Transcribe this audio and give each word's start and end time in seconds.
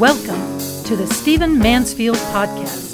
Welcome 0.00 0.58
to 0.84 0.96
the 0.96 1.06
Stephen 1.06 1.58
Mansfield 1.58 2.16
Podcast. 2.16 2.90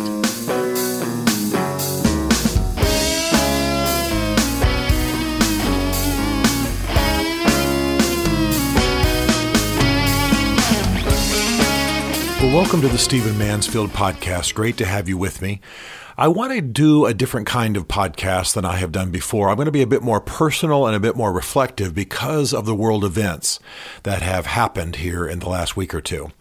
Well, 12.40 12.52
welcome 12.52 12.80
to 12.80 12.88
the 12.88 12.98
Stephen 12.98 13.38
Mansfield 13.38 13.90
Podcast. 13.90 14.54
Great 14.54 14.76
to 14.78 14.84
have 14.84 15.08
you 15.08 15.16
with 15.16 15.40
me. 15.40 15.60
I 16.18 16.26
want 16.26 16.54
to 16.54 16.60
do 16.60 17.06
a 17.06 17.14
different 17.14 17.46
kind 17.46 17.76
of 17.76 17.86
podcast 17.86 18.54
than 18.54 18.64
I 18.64 18.78
have 18.78 18.90
done 18.90 19.12
before. 19.12 19.48
I'm 19.48 19.56
going 19.56 19.66
to 19.66 19.70
be 19.70 19.82
a 19.82 19.86
bit 19.86 20.02
more 20.02 20.20
personal 20.20 20.86
and 20.86 20.96
a 20.96 21.00
bit 21.00 21.14
more 21.14 21.30
reflective 21.30 21.94
because 21.94 22.52
of 22.52 22.66
the 22.66 22.74
world 22.74 23.04
events 23.04 23.60
that 24.02 24.22
have 24.22 24.46
happened 24.46 24.96
here 24.96 25.24
in 25.24 25.38
the 25.38 25.48
last 25.48 25.76
week 25.76 25.94
or 25.94 26.00
two. 26.00 26.32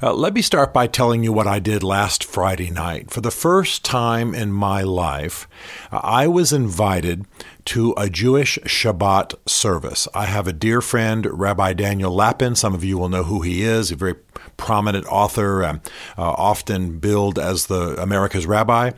Uh, 0.00 0.14
let 0.14 0.32
me 0.32 0.40
start 0.40 0.72
by 0.72 0.86
telling 0.86 1.24
you 1.24 1.32
what 1.32 1.48
I 1.48 1.58
did 1.58 1.82
last 1.82 2.22
Friday 2.22 2.70
night. 2.70 3.10
For 3.10 3.20
the 3.20 3.32
first 3.32 3.84
time 3.84 4.32
in 4.32 4.52
my 4.52 4.82
life, 4.82 5.48
I 5.90 6.28
was 6.28 6.52
invited 6.52 7.26
to 7.64 7.94
a 7.98 8.08
Jewish 8.08 8.58
Shabbat 8.64 9.34
service. 9.46 10.06
I 10.14 10.26
have 10.26 10.46
a 10.46 10.52
dear 10.52 10.80
friend, 10.80 11.26
Rabbi 11.26 11.72
Daniel 11.72 12.14
Lapin. 12.14 12.54
Some 12.54 12.74
of 12.74 12.84
you 12.84 12.96
will 12.96 13.10
know 13.10 13.24
who 13.24 13.42
he 13.42 13.62
is, 13.62 13.90
a 13.90 13.96
very 13.96 14.14
prominent 14.56 15.06
author, 15.06 15.64
um, 15.64 15.82
uh, 16.16 16.30
often 16.30 16.98
billed 16.98 17.38
as 17.38 17.66
the 17.66 18.00
America's 18.00 18.46
rabbi. 18.46 18.92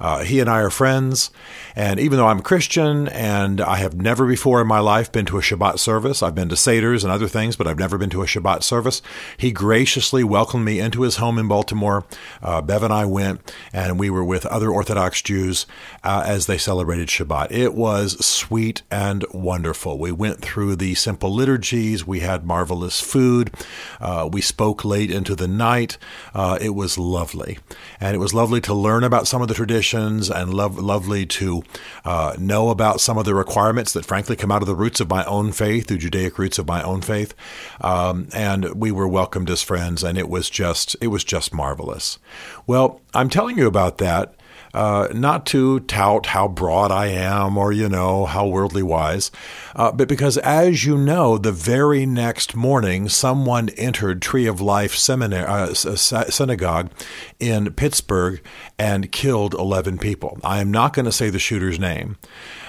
Uh, 0.00 0.22
he 0.22 0.38
and 0.38 0.48
I 0.48 0.60
are 0.60 0.70
friends, 0.70 1.30
and 1.74 1.98
even 1.98 2.16
though 2.16 2.28
I'm 2.28 2.38
a 2.38 2.42
Christian 2.42 3.08
and 3.08 3.60
I 3.60 3.76
have 3.76 3.94
never 3.94 4.26
before 4.26 4.60
in 4.60 4.68
my 4.68 4.78
life 4.78 5.10
been 5.10 5.26
to 5.26 5.38
a 5.38 5.42
Shabbat 5.42 5.80
service, 5.80 6.22
I've 6.22 6.34
been 6.34 6.48
to 6.50 6.56
Seder's 6.56 7.02
and 7.02 7.12
other 7.12 7.28
things, 7.28 7.56
but 7.56 7.66
I've 7.66 7.78
never 7.78 7.98
been 7.98 8.10
to 8.10 8.22
a 8.22 8.26
Shabbat 8.26 8.62
service. 8.62 9.02
He 9.36 9.50
graciously 9.50 10.22
welcomed 10.22 10.41
me 10.50 10.80
into 10.80 11.02
his 11.02 11.16
home 11.16 11.38
in 11.38 11.48
Baltimore. 11.48 12.04
Uh, 12.42 12.60
Bev 12.60 12.82
and 12.82 12.92
I 12.92 13.04
went, 13.04 13.52
and 13.72 13.98
we 13.98 14.10
were 14.10 14.24
with 14.24 14.46
other 14.46 14.70
Orthodox 14.70 15.22
Jews 15.22 15.66
uh, 16.04 16.24
as 16.26 16.46
they 16.46 16.58
celebrated 16.58 17.08
Shabbat. 17.08 17.50
It 17.50 17.74
was 17.74 18.24
sweet 18.24 18.82
and 18.90 19.24
wonderful. 19.32 19.98
We 19.98 20.12
went 20.12 20.40
through 20.40 20.76
the 20.76 20.94
simple 20.94 21.32
liturgies. 21.32 22.06
We 22.06 22.20
had 22.20 22.44
marvelous 22.44 23.00
food. 23.00 23.52
Uh, 24.00 24.28
we 24.30 24.40
spoke 24.40 24.84
late 24.84 25.10
into 25.10 25.34
the 25.34 25.48
night. 25.48 25.98
Uh, 26.34 26.58
it 26.60 26.74
was 26.74 26.98
lovely. 26.98 27.58
And 28.00 28.14
it 28.14 28.18
was 28.18 28.34
lovely 28.34 28.60
to 28.62 28.74
learn 28.74 29.04
about 29.04 29.26
some 29.26 29.42
of 29.42 29.48
the 29.48 29.54
traditions 29.54 30.30
and 30.30 30.52
lo- 30.52 30.66
lovely 30.68 31.26
to 31.26 31.62
uh, 32.04 32.34
know 32.38 32.70
about 32.70 33.00
some 33.00 33.18
of 33.18 33.24
the 33.24 33.34
requirements 33.34 33.92
that, 33.92 34.04
frankly, 34.04 34.36
come 34.36 34.50
out 34.52 34.62
of 34.62 34.68
the 34.68 34.74
roots 34.74 35.00
of 35.00 35.08
my 35.08 35.24
own 35.24 35.52
faith, 35.52 35.86
the 35.86 35.96
Judaic 35.96 36.38
roots 36.38 36.58
of 36.58 36.66
my 36.66 36.82
own 36.82 37.00
faith. 37.00 37.34
Um, 37.80 38.28
and 38.34 38.74
we 38.74 38.90
were 38.90 39.08
welcomed 39.08 39.50
as 39.50 39.62
friends, 39.62 40.02
and 40.02 40.18
it 40.18 40.28
was 40.32 40.50
just 40.50 40.96
it 41.00 41.08
was 41.08 41.22
just 41.22 41.54
marvelous. 41.54 42.18
Well, 42.66 43.00
I'm 43.14 43.28
telling 43.28 43.56
you 43.56 43.68
about 43.68 43.98
that 43.98 44.34
uh, 44.74 45.08
not 45.12 45.44
to 45.46 45.80
tout 45.80 46.26
how 46.26 46.48
broad 46.48 46.90
I 46.90 47.06
am 47.06 47.58
or, 47.58 47.72
you 47.72 47.88
know, 47.88 48.24
how 48.24 48.46
worldly 48.46 48.82
wise, 48.82 49.30
uh, 49.76 49.92
but 49.92 50.08
because, 50.08 50.38
as 50.38 50.84
you 50.84 50.96
know, 50.96 51.36
the 51.36 51.52
very 51.52 52.06
next 52.06 52.56
morning, 52.56 53.08
someone 53.08 53.68
entered 53.70 54.22
Tree 54.22 54.46
of 54.46 54.60
Life 54.60 54.94
Seminary, 54.94 55.44
uh, 55.46 55.74
Synagogue 55.74 56.90
in 57.38 57.72
Pittsburgh 57.74 58.40
and 58.78 59.12
killed 59.12 59.54
11 59.54 59.98
people. 59.98 60.38
I 60.42 60.60
am 60.60 60.70
not 60.70 60.94
going 60.94 61.06
to 61.06 61.12
say 61.12 61.28
the 61.28 61.38
shooter's 61.38 61.78
name. 61.78 62.16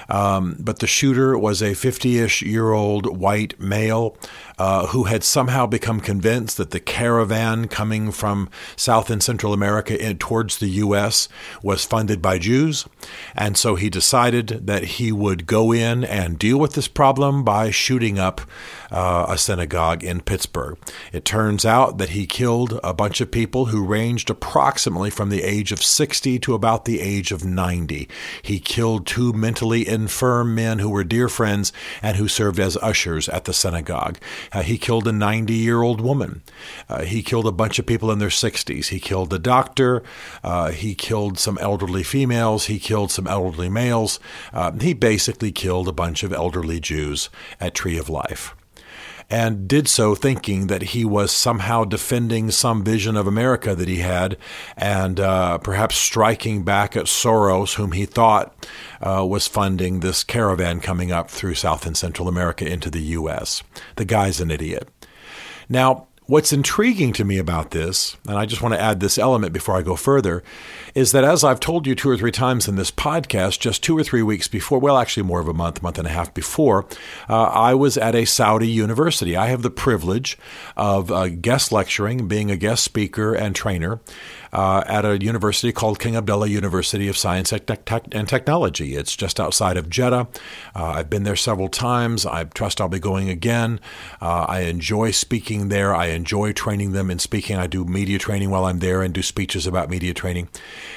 Um, 0.08 0.56
but 0.58 0.78
the 0.78 0.86
shooter 0.86 1.38
was 1.38 1.62
a 1.62 1.74
50 1.74 2.18
ish 2.18 2.42
year 2.42 2.72
old 2.72 3.18
white 3.18 3.58
male 3.60 4.16
uh, 4.58 4.86
who 4.88 5.04
had 5.04 5.24
somehow 5.24 5.66
become 5.66 6.00
convinced 6.00 6.56
that 6.56 6.70
the 6.70 6.80
caravan 6.80 7.68
coming 7.68 8.12
from 8.12 8.48
South 8.76 9.10
and 9.10 9.22
Central 9.22 9.52
America 9.52 10.00
in, 10.00 10.18
towards 10.18 10.58
the 10.58 10.68
U.S. 10.68 11.28
was 11.62 11.84
funded 11.84 12.22
by 12.22 12.38
Jews. 12.38 12.86
And 13.34 13.56
so 13.56 13.74
he 13.74 13.90
decided 13.90 14.66
that 14.66 14.84
he 14.84 15.10
would 15.10 15.46
go 15.46 15.72
in 15.72 16.04
and 16.04 16.38
deal 16.38 16.58
with 16.58 16.74
this 16.74 16.88
problem 16.88 17.44
by 17.44 17.70
shooting 17.70 18.18
up 18.18 18.42
uh, 18.94 19.26
a 19.28 19.36
synagogue 19.36 20.04
in 20.04 20.20
Pittsburgh. 20.20 20.78
It 21.12 21.24
turns 21.24 21.66
out 21.66 21.98
that 21.98 22.10
he 22.10 22.26
killed 22.26 22.78
a 22.84 22.94
bunch 22.94 23.20
of 23.20 23.32
people 23.32 23.66
who 23.66 23.84
ranged 23.84 24.30
approximately 24.30 25.10
from 25.10 25.30
the 25.30 25.42
age 25.42 25.72
of 25.72 25.82
60 25.82 26.38
to 26.38 26.54
about 26.54 26.84
the 26.84 27.00
age 27.00 27.32
of 27.32 27.44
90. 27.44 28.08
He 28.40 28.60
killed 28.60 29.06
two 29.06 29.32
mentally 29.32 29.86
infirm 29.86 30.54
men 30.54 30.78
who 30.78 30.88
were 30.88 31.02
dear 31.02 31.28
friends 31.28 31.72
and 32.02 32.16
who 32.16 32.28
served 32.28 32.60
as 32.60 32.76
ushers 32.76 33.28
at 33.28 33.44
the 33.44 33.52
synagogue. 33.52 34.18
Uh, 34.52 34.62
he 34.62 34.78
killed 34.78 35.08
a 35.08 35.12
90 35.12 35.52
year 35.52 35.82
old 35.82 36.00
woman. 36.00 36.42
Uh, 36.88 37.02
he 37.02 37.22
killed 37.22 37.48
a 37.48 37.52
bunch 37.52 37.80
of 37.80 37.86
people 37.86 38.12
in 38.12 38.20
their 38.20 38.28
60s. 38.28 38.86
He 38.88 39.00
killed 39.00 39.32
a 39.32 39.40
doctor. 39.40 40.04
Uh, 40.44 40.70
he 40.70 40.94
killed 40.94 41.36
some 41.38 41.58
elderly 41.60 42.04
females. 42.04 42.66
He 42.66 42.78
killed 42.78 43.10
some 43.10 43.26
elderly 43.26 43.68
males. 43.68 44.20
Uh, 44.52 44.70
he 44.70 44.94
basically 44.94 45.50
killed 45.50 45.88
a 45.88 45.92
bunch 45.92 46.22
of 46.22 46.32
elderly 46.32 46.78
Jews 46.78 47.28
at 47.60 47.74
Tree 47.74 47.98
of 47.98 48.08
Life 48.08 48.54
and 49.30 49.66
did 49.66 49.88
so 49.88 50.14
thinking 50.14 50.66
that 50.66 50.82
he 50.82 51.04
was 51.04 51.32
somehow 51.32 51.84
defending 51.84 52.50
some 52.50 52.84
vision 52.84 53.16
of 53.16 53.26
America 53.26 53.74
that 53.74 53.88
he 53.88 53.98
had 53.98 54.36
and 54.76 55.20
uh, 55.20 55.58
perhaps 55.58 55.96
striking 55.96 56.64
back 56.64 56.96
at 56.96 57.06
Soros, 57.06 57.74
whom 57.74 57.92
he 57.92 58.06
thought 58.06 58.66
uh, 59.00 59.24
was 59.26 59.46
funding 59.46 60.00
this 60.00 60.24
caravan 60.24 60.80
coming 60.80 61.12
up 61.12 61.30
through 61.30 61.54
South 61.54 61.86
and 61.86 61.96
Central 61.96 62.28
America 62.28 62.66
into 62.66 62.90
the 62.90 63.02
U.S. 63.02 63.62
The 63.96 64.04
guy's 64.04 64.40
an 64.40 64.50
idiot. 64.50 64.88
Now, 65.68 66.08
What's 66.26 66.54
intriguing 66.54 67.12
to 67.14 67.24
me 67.24 67.36
about 67.36 67.72
this, 67.72 68.16
and 68.26 68.38
I 68.38 68.46
just 68.46 68.62
want 68.62 68.72
to 68.72 68.80
add 68.80 69.00
this 69.00 69.18
element 69.18 69.52
before 69.52 69.76
I 69.76 69.82
go 69.82 69.94
further, 69.94 70.42
is 70.94 71.12
that 71.12 71.22
as 71.22 71.44
I've 71.44 71.60
told 71.60 71.86
you 71.86 71.94
two 71.94 72.08
or 72.08 72.16
three 72.16 72.32
times 72.32 72.66
in 72.66 72.76
this 72.76 72.90
podcast, 72.90 73.58
just 73.58 73.84
two 73.84 73.94
or 73.94 74.02
three 74.02 74.22
weeks 74.22 74.48
before, 74.48 74.78
well, 74.78 74.96
actually 74.96 75.24
more 75.24 75.40
of 75.40 75.48
a 75.48 75.52
month, 75.52 75.82
month 75.82 75.98
and 75.98 76.06
a 76.08 76.10
half 76.10 76.32
before, 76.32 76.86
uh, 77.28 77.42
I 77.42 77.74
was 77.74 77.98
at 77.98 78.14
a 78.14 78.24
Saudi 78.24 78.68
university. 78.68 79.36
I 79.36 79.48
have 79.48 79.60
the 79.60 79.70
privilege 79.70 80.38
of 80.78 81.12
uh, 81.12 81.28
guest 81.28 81.72
lecturing, 81.72 82.26
being 82.26 82.50
a 82.50 82.56
guest 82.56 82.84
speaker 82.84 83.34
and 83.34 83.54
trainer 83.54 84.00
uh, 84.54 84.84
at 84.86 85.04
a 85.04 85.20
university 85.20 85.72
called 85.72 85.98
King 85.98 86.16
Abdullah 86.16 86.46
University 86.46 87.08
of 87.08 87.16
Science 87.16 87.52
and 87.52 88.28
Technology. 88.28 88.94
It's 88.94 89.16
just 89.16 89.40
outside 89.40 89.76
of 89.76 89.90
Jeddah. 89.90 90.28
Uh, 90.74 90.84
I've 90.84 91.10
been 91.10 91.24
there 91.24 91.36
several 91.36 91.68
times. 91.68 92.24
I 92.24 92.44
trust 92.44 92.80
I'll 92.80 92.88
be 92.88 93.00
going 93.00 93.28
again. 93.28 93.80
Uh, 94.22 94.46
I 94.48 94.60
enjoy 94.60 95.10
speaking 95.10 95.68
there. 95.68 95.94
I 95.94 96.06
enjoy 96.06 96.52
training 96.52 96.92
them 96.92 97.10
in 97.10 97.18
speaking. 97.18 97.56
I 97.56 97.66
do 97.66 97.84
media 97.84 98.18
training 98.18 98.50
while 98.50 98.64
I'm 98.64 98.78
there 98.78 99.02
and 99.02 99.12
do 99.12 99.22
speeches 99.22 99.66
about 99.66 99.90
media 99.90 100.14
training. 100.14 100.48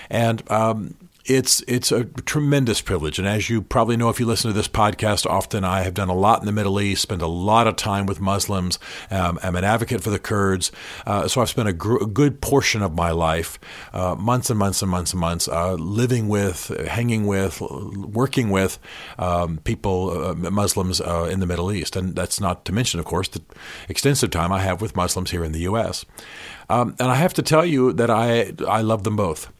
And 0.09 0.49
um, 0.51 0.95
it's 1.27 1.61
it's 1.67 1.91
a 1.91 2.05
tremendous 2.05 2.81
privilege. 2.81 3.19
And 3.19 3.27
as 3.27 3.49
you 3.49 3.61
probably 3.61 3.97
know, 3.97 4.09
if 4.09 4.19
you 4.19 4.25
listen 4.25 4.49
to 4.49 4.55
this 4.55 4.67
podcast 4.67 5.25
often, 5.25 5.63
I 5.63 5.83
have 5.83 5.93
done 5.93 6.07
a 6.09 6.15
lot 6.15 6.39
in 6.39 6.45
the 6.45 6.51
Middle 6.51 6.79
East, 6.79 7.01
spent 7.01 7.21
a 7.21 7.27
lot 7.27 7.67
of 7.67 7.75
time 7.75 8.05
with 8.05 8.21
Muslims. 8.21 8.79
Um, 9.11 9.37
I'm 9.43 9.55
an 9.55 9.63
advocate 9.63 10.01
for 10.01 10.09
the 10.09 10.19
Kurds, 10.19 10.71
uh, 11.05 11.27
so 11.27 11.41
I've 11.41 11.49
spent 11.49 11.67
a, 11.67 11.73
gr- 11.73 12.03
a, 12.03 12.05
good 12.05 12.41
portion 12.41 12.81
of 12.81 12.95
my 12.95 13.11
life, 13.11 13.59
uh, 13.93 14.15
months 14.15 14.49
and 14.49 14.57
months 14.57 14.81
and 14.81 14.89
months 14.89 15.11
and 15.11 15.19
months, 15.19 15.47
uh, 15.47 15.73
living 15.73 16.29
with, 16.29 16.67
hanging 16.87 17.27
with, 17.27 17.61
working 17.61 18.49
with 18.49 18.79
um, 19.19 19.57
people, 19.63 20.09
uh, 20.09 20.33
Muslims 20.33 21.01
uh, 21.01 21.27
in 21.29 21.41
the 21.41 21.45
Middle 21.45 21.71
East, 21.71 21.95
and 21.95 22.15
that's 22.15 22.39
not 22.39 22.63
to 22.65 22.71
mention, 22.71 22.99
of 22.99 23.05
course, 23.05 23.27
the 23.27 23.41
extensive 23.89 24.29
time 24.31 24.53
I 24.53 24.61
have 24.61 24.81
with 24.81 24.95
Muslims 24.95 25.31
here 25.31 25.43
in 25.43 25.51
the 25.51 25.61
U.S. 25.61 26.05
Um, 26.69 26.95
and 26.99 27.09
I 27.09 27.15
have 27.15 27.33
to 27.35 27.41
tell 27.41 27.65
you 27.65 27.93
that 27.93 28.09
I 28.09 28.53
I 28.67 28.81
love 28.81 29.03
them 29.03 29.15
both. 29.15 29.51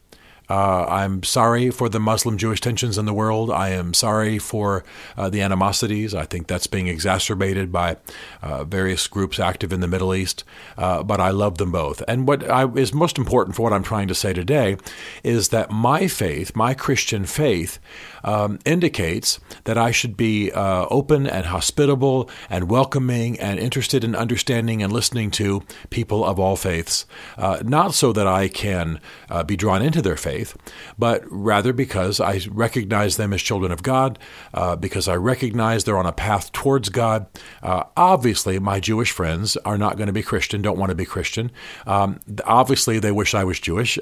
Uh, 0.48 0.86
I'm 0.88 1.22
sorry 1.22 1.70
for 1.70 1.88
the 1.88 2.00
Muslim 2.00 2.38
Jewish 2.38 2.60
tensions 2.60 2.96
in 2.96 3.04
the 3.04 3.12
world. 3.12 3.50
I 3.50 3.70
am 3.70 3.92
sorry 3.92 4.38
for 4.38 4.82
uh, 5.16 5.28
the 5.28 5.42
animosities. 5.42 6.14
I 6.14 6.24
think 6.24 6.46
that's 6.46 6.66
being 6.66 6.88
exacerbated 6.88 7.70
by 7.70 7.98
uh, 8.42 8.64
various 8.64 9.06
groups 9.06 9.38
active 9.38 9.72
in 9.72 9.80
the 9.80 9.88
Middle 9.88 10.14
East. 10.14 10.44
Uh, 10.78 11.02
but 11.02 11.20
I 11.20 11.30
love 11.30 11.58
them 11.58 11.70
both. 11.70 12.02
And 12.08 12.26
what 12.26 12.48
I, 12.50 12.66
is 12.66 12.94
most 12.94 13.18
important 13.18 13.56
for 13.56 13.62
what 13.62 13.72
I'm 13.72 13.82
trying 13.82 14.08
to 14.08 14.14
say 14.14 14.32
today 14.32 14.78
is 15.22 15.50
that 15.50 15.70
my 15.70 16.08
faith, 16.08 16.56
my 16.56 16.72
Christian 16.72 17.26
faith, 17.26 17.78
um, 18.24 18.58
indicates 18.64 19.38
that 19.64 19.76
I 19.76 19.90
should 19.90 20.16
be 20.16 20.50
uh, 20.52 20.86
open 20.90 21.26
and 21.26 21.46
hospitable 21.46 22.30
and 22.48 22.70
welcoming 22.70 23.38
and 23.38 23.58
interested 23.58 24.02
in 24.02 24.14
understanding 24.14 24.82
and 24.82 24.92
listening 24.92 25.30
to 25.32 25.62
people 25.90 26.24
of 26.24 26.38
all 26.38 26.56
faiths. 26.56 27.04
Uh, 27.36 27.58
not 27.62 27.94
so 27.94 28.12
that 28.12 28.26
I 28.26 28.48
can 28.48 29.00
be 29.46 29.56
drawn 29.56 29.82
into 29.82 30.02
their 30.02 30.16
faith 30.16 30.37
faith, 30.38 30.56
but 30.98 31.22
rather 31.28 31.72
because 31.72 32.20
I 32.20 32.40
recognize 32.50 33.16
them 33.16 33.32
as 33.32 33.42
children 33.42 33.72
of 33.72 33.82
God, 33.82 34.18
uh, 34.54 34.76
because 34.76 35.08
I 35.08 35.16
recognize 35.16 35.84
they're 35.84 35.98
on 35.98 36.06
a 36.06 36.12
path 36.12 36.52
towards 36.52 36.88
God. 36.88 37.26
Uh, 37.62 37.84
obviously, 37.96 38.58
my 38.58 38.80
Jewish 38.80 39.10
friends 39.10 39.56
are 39.58 39.78
not 39.78 39.96
going 39.96 40.06
to 40.06 40.12
be 40.12 40.22
Christian, 40.22 40.62
don't 40.62 40.78
want 40.78 40.90
to 40.90 40.96
be 40.96 41.04
Christian. 41.04 41.50
Um, 41.86 42.20
obviously, 42.44 42.98
they 42.98 43.12
wish 43.12 43.34
I 43.34 43.44
was 43.44 43.58
Jewish. 43.58 43.98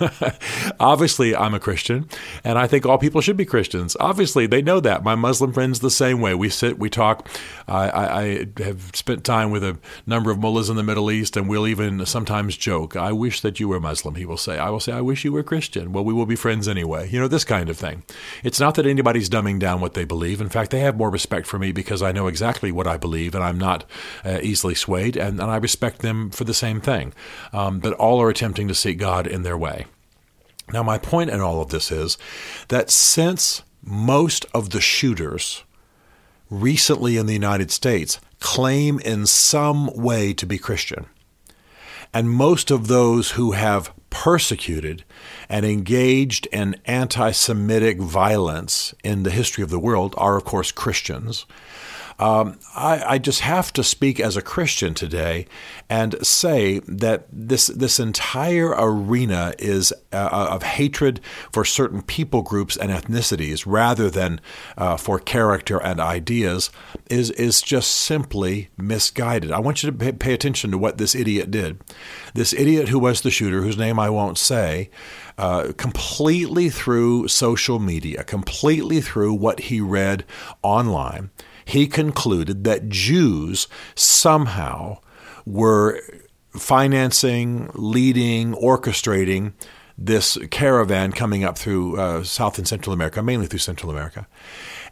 obviously, 0.80 1.36
I'm 1.36 1.54
a 1.54 1.60
Christian, 1.60 2.08
and 2.44 2.58
I 2.58 2.66
think 2.66 2.86
all 2.86 2.98
people 2.98 3.20
should 3.20 3.36
be 3.36 3.44
Christians. 3.44 3.96
Obviously, 4.00 4.46
they 4.46 4.62
know 4.62 4.80
that. 4.80 5.04
My 5.04 5.14
Muslim 5.14 5.52
friends 5.52 5.80
the 5.80 5.90
same 5.90 6.20
way. 6.20 6.34
We 6.34 6.48
sit, 6.48 6.78
we 6.78 6.90
talk. 6.90 7.28
I, 7.66 7.90
I 7.90 8.46
have 8.62 8.90
spent 8.94 9.24
time 9.24 9.50
with 9.50 9.62
a 9.62 9.78
number 10.06 10.30
of 10.30 10.38
mullahs 10.38 10.70
in 10.70 10.76
the 10.76 10.82
Middle 10.82 11.10
East, 11.10 11.36
and 11.36 11.48
we'll 11.48 11.66
even 11.66 12.06
sometimes 12.06 12.56
joke. 12.56 12.96
I 12.96 13.12
wish 13.12 13.40
that 13.42 13.60
you 13.60 13.68
were 13.68 13.80
Muslim. 13.80 14.14
He 14.14 14.24
will 14.24 14.38
say. 14.38 14.58
I 14.58 14.70
will 14.70 14.80
say, 14.80 14.92
I 14.92 15.00
wish 15.00 15.24
you 15.24 15.32
were 15.32 15.42
Christian. 15.42 15.57
Well, 15.92 16.04
we 16.04 16.12
will 16.12 16.26
be 16.26 16.36
friends 16.36 16.68
anyway. 16.68 17.08
You 17.10 17.20
know, 17.20 17.28
this 17.28 17.44
kind 17.44 17.68
of 17.68 17.76
thing. 17.76 18.04
It's 18.42 18.60
not 18.60 18.74
that 18.76 18.86
anybody's 18.86 19.28
dumbing 19.28 19.58
down 19.58 19.80
what 19.80 19.94
they 19.94 20.04
believe. 20.04 20.40
In 20.40 20.48
fact, 20.48 20.70
they 20.70 20.80
have 20.80 20.96
more 20.96 21.10
respect 21.10 21.46
for 21.46 21.58
me 21.58 21.72
because 21.72 22.02
I 22.02 22.12
know 22.12 22.26
exactly 22.26 22.70
what 22.70 22.86
I 22.86 22.96
believe, 22.96 23.34
and 23.34 23.42
I'm 23.42 23.58
not 23.58 23.84
uh, 24.24 24.38
easily 24.42 24.74
swayed, 24.74 25.16
and, 25.16 25.40
and 25.40 25.50
I 25.50 25.56
respect 25.56 26.00
them 26.00 26.30
for 26.30 26.44
the 26.44 26.54
same 26.54 26.80
thing. 26.80 27.12
Um, 27.52 27.80
but 27.80 27.94
all 27.94 28.20
are 28.20 28.30
attempting 28.30 28.68
to 28.68 28.74
seek 28.74 28.98
God 28.98 29.26
in 29.26 29.42
their 29.42 29.58
way. 29.58 29.86
Now, 30.72 30.82
my 30.82 30.98
point 30.98 31.30
in 31.30 31.40
all 31.40 31.60
of 31.60 31.70
this 31.70 31.90
is 31.90 32.18
that 32.68 32.90
since 32.90 33.62
most 33.82 34.44
of 34.52 34.70
the 34.70 34.80
shooters 34.80 35.64
recently 36.50 37.16
in 37.16 37.26
the 37.26 37.32
United 37.32 37.70
States 37.70 38.20
claim 38.40 38.98
in 39.00 39.26
some 39.26 39.90
way 39.94 40.32
to 40.34 40.46
be 40.46 40.58
Christian, 40.58 41.06
and 42.12 42.30
most 42.30 42.70
of 42.70 42.88
those 42.88 43.32
who 43.32 43.52
have 43.52 43.92
persecuted 44.10 45.04
and 45.48 45.64
engaged 45.66 46.46
in 46.52 46.76
anti 46.84 47.30
Semitic 47.32 47.98
violence 47.98 48.94
in 49.04 49.22
the 49.22 49.30
history 49.30 49.62
of 49.62 49.70
the 49.70 49.78
world 49.78 50.14
are, 50.16 50.36
of 50.36 50.44
course, 50.44 50.72
Christians. 50.72 51.46
Um, 52.18 52.58
I, 52.74 53.04
I, 53.14 53.18
just 53.18 53.42
have 53.42 53.72
to 53.74 53.84
speak 53.84 54.18
as 54.18 54.36
a 54.36 54.42
Christian 54.42 54.92
today 54.92 55.46
and 55.88 56.14
say 56.26 56.80
that 56.80 57.26
this 57.30 57.68
this 57.68 58.00
entire 58.00 58.74
arena 58.76 59.54
is 59.56 59.92
uh, 60.12 60.48
of 60.50 60.64
hatred 60.64 61.20
for 61.52 61.64
certain 61.64 62.02
people 62.02 62.42
groups 62.42 62.76
and 62.76 62.90
ethnicities 62.90 63.62
rather 63.64 64.10
than 64.10 64.40
uh, 64.76 64.96
for 64.96 65.20
character 65.20 65.80
and 65.80 66.00
ideas 66.00 66.70
is 67.08 67.30
is 67.32 67.62
just 67.62 67.92
simply 67.92 68.70
misguided. 68.76 69.52
I 69.52 69.60
want 69.60 69.84
you 69.84 69.90
to 69.92 69.96
pay, 69.96 70.10
pay 70.10 70.34
attention 70.34 70.72
to 70.72 70.78
what 70.78 70.98
this 70.98 71.14
idiot 71.14 71.52
did. 71.52 71.80
This 72.34 72.52
idiot 72.52 72.88
who 72.88 72.98
was 72.98 73.20
the 73.20 73.30
shooter, 73.30 73.62
whose 73.62 73.78
name 73.78 74.00
I 74.00 74.10
won't 74.10 74.38
say. 74.38 74.90
Uh, 75.38 75.72
completely 75.76 76.68
through 76.68 77.28
social 77.28 77.78
media, 77.78 78.24
completely 78.24 79.00
through 79.00 79.32
what 79.32 79.60
he 79.60 79.80
read 79.80 80.24
online, 80.64 81.30
he 81.68 81.86
concluded 81.86 82.64
that 82.64 82.88
Jews 82.88 83.68
somehow 83.94 84.98
were 85.44 86.00
financing, 86.52 87.70
leading, 87.74 88.54
orchestrating 88.54 89.52
this 89.98 90.38
caravan 90.50 91.12
coming 91.12 91.44
up 91.44 91.58
through 91.58 92.00
uh, 92.00 92.24
South 92.24 92.56
and 92.56 92.66
Central 92.66 92.94
America, 92.94 93.22
mainly 93.22 93.46
through 93.46 93.58
Central 93.58 93.90
America, 93.90 94.26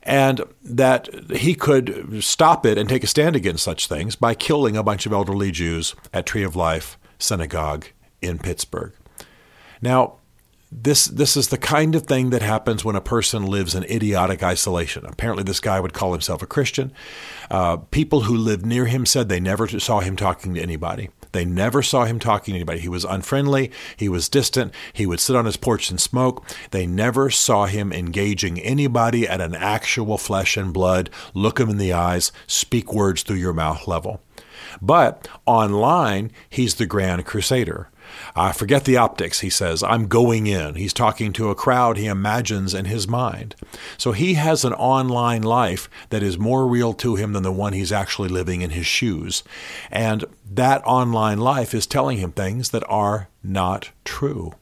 and 0.02 0.42
that 0.62 1.08
he 1.30 1.54
could 1.54 2.22
stop 2.22 2.66
it 2.66 2.76
and 2.76 2.90
take 2.90 3.02
a 3.02 3.06
stand 3.06 3.36
against 3.36 3.64
such 3.64 3.86
things 3.86 4.14
by 4.14 4.34
killing 4.34 4.76
a 4.76 4.82
bunch 4.82 5.06
of 5.06 5.14
elderly 5.14 5.50
Jews 5.50 5.94
at 6.12 6.26
Tree 6.26 6.42
of 6.42 6.56
Life 6.56 6.98
Synagogue 7.18 7.86
in 8.20 8.38
Pittsburgh. 8.38 8.92
Now, 9.80 10.16
this 10.76 11.06
this 11.06 11.38
is 11.38 11.48
the 11.48 11.56
kind 11.56 11.94
of 11.94 12.02
thing 12.02 12.30
that 12.30 12.42
happens 12.42 12.84
when 12.84 12.96
a 12.96 13.00
person 13.00 13.46
lives 13.46 13.74
in 13.74 13.82
idiotic 13.84 14.42
isolation. 14.42 15.06
Apparently, 15.06 15.42
this 15.42 15.58
guy 15.58 15.80
would 15.80 15.94
call 15.94 16.12
himself 16.12 16.42
a 16.42 16.46
Christian. 16.46 16.92
Uh, 17.50 17.78
people 17.78 18.22
who 18.22 18.36
lived 18.36 18.66
near 18.66 18.84
him 18.84 19.06
said 19.06 19.28
they 19.28 19.40
never 19.40 19.66
saw 19.66 20.00
him 20.00 20.16
talking 20.16 20.54
to 20.54 20.60
anybody. 20.60 21.08
They 21.32 21.46
never 21.46 21.82
saw 21.82 22.04
him 22.04 22.18
talking 22.18 22.52
to 22.52 22.58
anybody. 22.58 22.80
He 22.80 22.88
was 22.90 23.04
unfriendly. 23.04 23.70
He 23.96 24.08
was 24.08 24.28
distant. 24.28 24.72
He 24.92 25.06
would 25.06 25.20
sit 25.20 25.34
on 25.34 25.46
his 25.46 25.56
porch 25.56 25.90
and 25.90 26.00
smoke. 26.00 26.46
They 26.70 26.86
never 26.86 27.30
saw 27.30 27.66
him 27.66 27.92
engaging 27.92 28.60
anybody 28.60 29.26
at 29.26 29.40
an 29.40 29.54
actual 29.54 30.18
flesh 30.18 30.56
and 30.56 30.72
blood, 30.72 31.10
look 31.32 31.58
him 31.58 31.70
in 31.70 31.78
the 31.78 31.92
eyes, 31.92 32.32
speak 32.46 32.92
words 32.92 33.22
through 33.22 33.36
your 33.36 33.54
mouth 33.54 33.88
level. 33.88 34.20
But 34.82 35.28
online, 35.46 36.32
he's 36.48 36.74
the 36.74 36.86
grand 36.86 37.24
crusader. 37.24 37.88
Uh, 38.34 38.52
forget 38.52 38.84
the 38.84 38.96
optics, 38.96 39.40
he 39.40 39.50
says. 39.50 39.82
I'm 39.82 40.08
going 40.08 40.46
in. 40.46 40.74
He's 40.74 40.92
talking 40.92 41.32
to 41.34 41.50
a 41.50 41.54
crowd 41.54 41.96
he 41.96 42.06
imagines 42.06 42.74
in 42.74 42.86
his 42.86 43.08
mind. 43.08 43.54
So 43.98 44.12
he 44.12 44.34
has 44.34 44.64
an 44.64 44.72
online 44.74 45.42
life 45.42 45.88
that 46.10 46.22
is 46.22 46.38
more 46.38 46.66
real 46.66 46.92
to 46.94 47.16
him 47.16 47.32
than 47.32 47.42
the 47.42 47.52
one 47.52 47.72
he's 47.72 47.92
actually 47.92 48.28
living 48.28 48.62
in 48.62 48.70
his 48.70 48.86
shoes. 48.86 49.42
And 49.90 50.24
that 50.50 50.84
online 50.84 51.38
life 51.38 51.74
is 51.74 51.86
telling 51.86 52.18
him 52.18 52.32
things 52.32 52.70
that 52.70 52.84
are 52.88 53.28
not 53.42 53.90
true. 54.04 54.52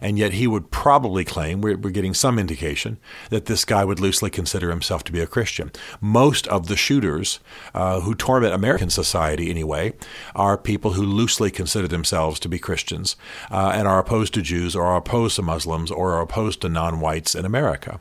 And 0.00 0.18
yet 0.18 0.32
he 0.32 0.46
would 0.46 0.70
probably 0.70 1.24
claim, 1.24 1.60
we're, 1.60 1.76
we're, 1.76 1.90
getting 1.90 2.14
some 2.14 2.38
indication, 2.38 2.98
that 3.30 3.46
this 3.46 3.64
guy 3.64 3.84
would 3.84 4.00
loosely 4.00 4.30
consider 4.30 4.70
himself 4.70 5.04
to 5.04 5.12
be 5.12 5.20
a 5.20 5.26
Christian. 5.26 5.70
Most 6.00 6.46
of 6.48 6.68
the 6.68 6.76
shooters 6.76 7.40
uh, 7.74 8.00
who 8.00 8.14
torment 8.14 8.54
American 8.54 8.90
society, 8.90 9.50
anyway, 9.50 9.92
are 10.34 10.56
people 10.56 10.92
who 10.92 11.02
loosely 11.02 11.50
consider 11.50 11.88
themselves 11.88 12.40
to 12.40 12.48
be 12.48 12.58
Christians 12.58 13.16
uh, 13.50 13.72
and 13.74 13.86
are 13.86 13.98
opposed 13.98 14.34
to 14.34 14.42
Jews 14.42 14.74
or 14.74 14.84
are 14.84 14.96
opposed 14.96 15.36
to 15.36 15.42
Muslims 15.42 15.90
or 15.90 16.12
are 16.12 16.22
opposed 16.22 16.60
to 16.62 16.68
non 16.68 17.00
whites 17.00 17.34
in 17.34 17.44
America. 17.44 18.00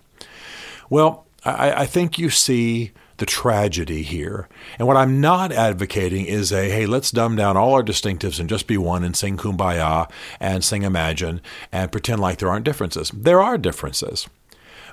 Well, 0.90 1.26
I, 1.46 1.84
I 1.84 1.86
think 1.86 2.18
you 2.18 2.30
see 2.30 2.92
the 3.20 3.26
tragedy 3.26 4.02
here. 4.02 4.48
And 4.78 4.88
what 4.88 4.98
I'm 4.98 5.22
not 5.22 5.52
advocating 5.52 6.26
is 6.26 6.52
a, 6.52 6.70
hey, 6.70 6.86
let's 6.86 7.12
dumb 7.12 7.36
down 7.36 7.56
all 7.56 7.74
our 7.74 7.84
distinctives 7.84 8.40
and 8.40 8.50
just 8.50 8.68
be 8.68 8.78
one 8.78 9.04
and 9.04 9.16
sing 9.16 9.38
kumbaya 9.38 10.10
and 10.40 10.64
sing 10.64 10.84
imagine 10.84 11.42
and 11.72 11.92
pretend 11.92 12.20
like 12.22 12.40
there 12.40 12.50
aren't 12.50 12.66
differences. 12.66 13.12
There 13.14 13.42
are 13.42 13.58
differences. 13.58 14.28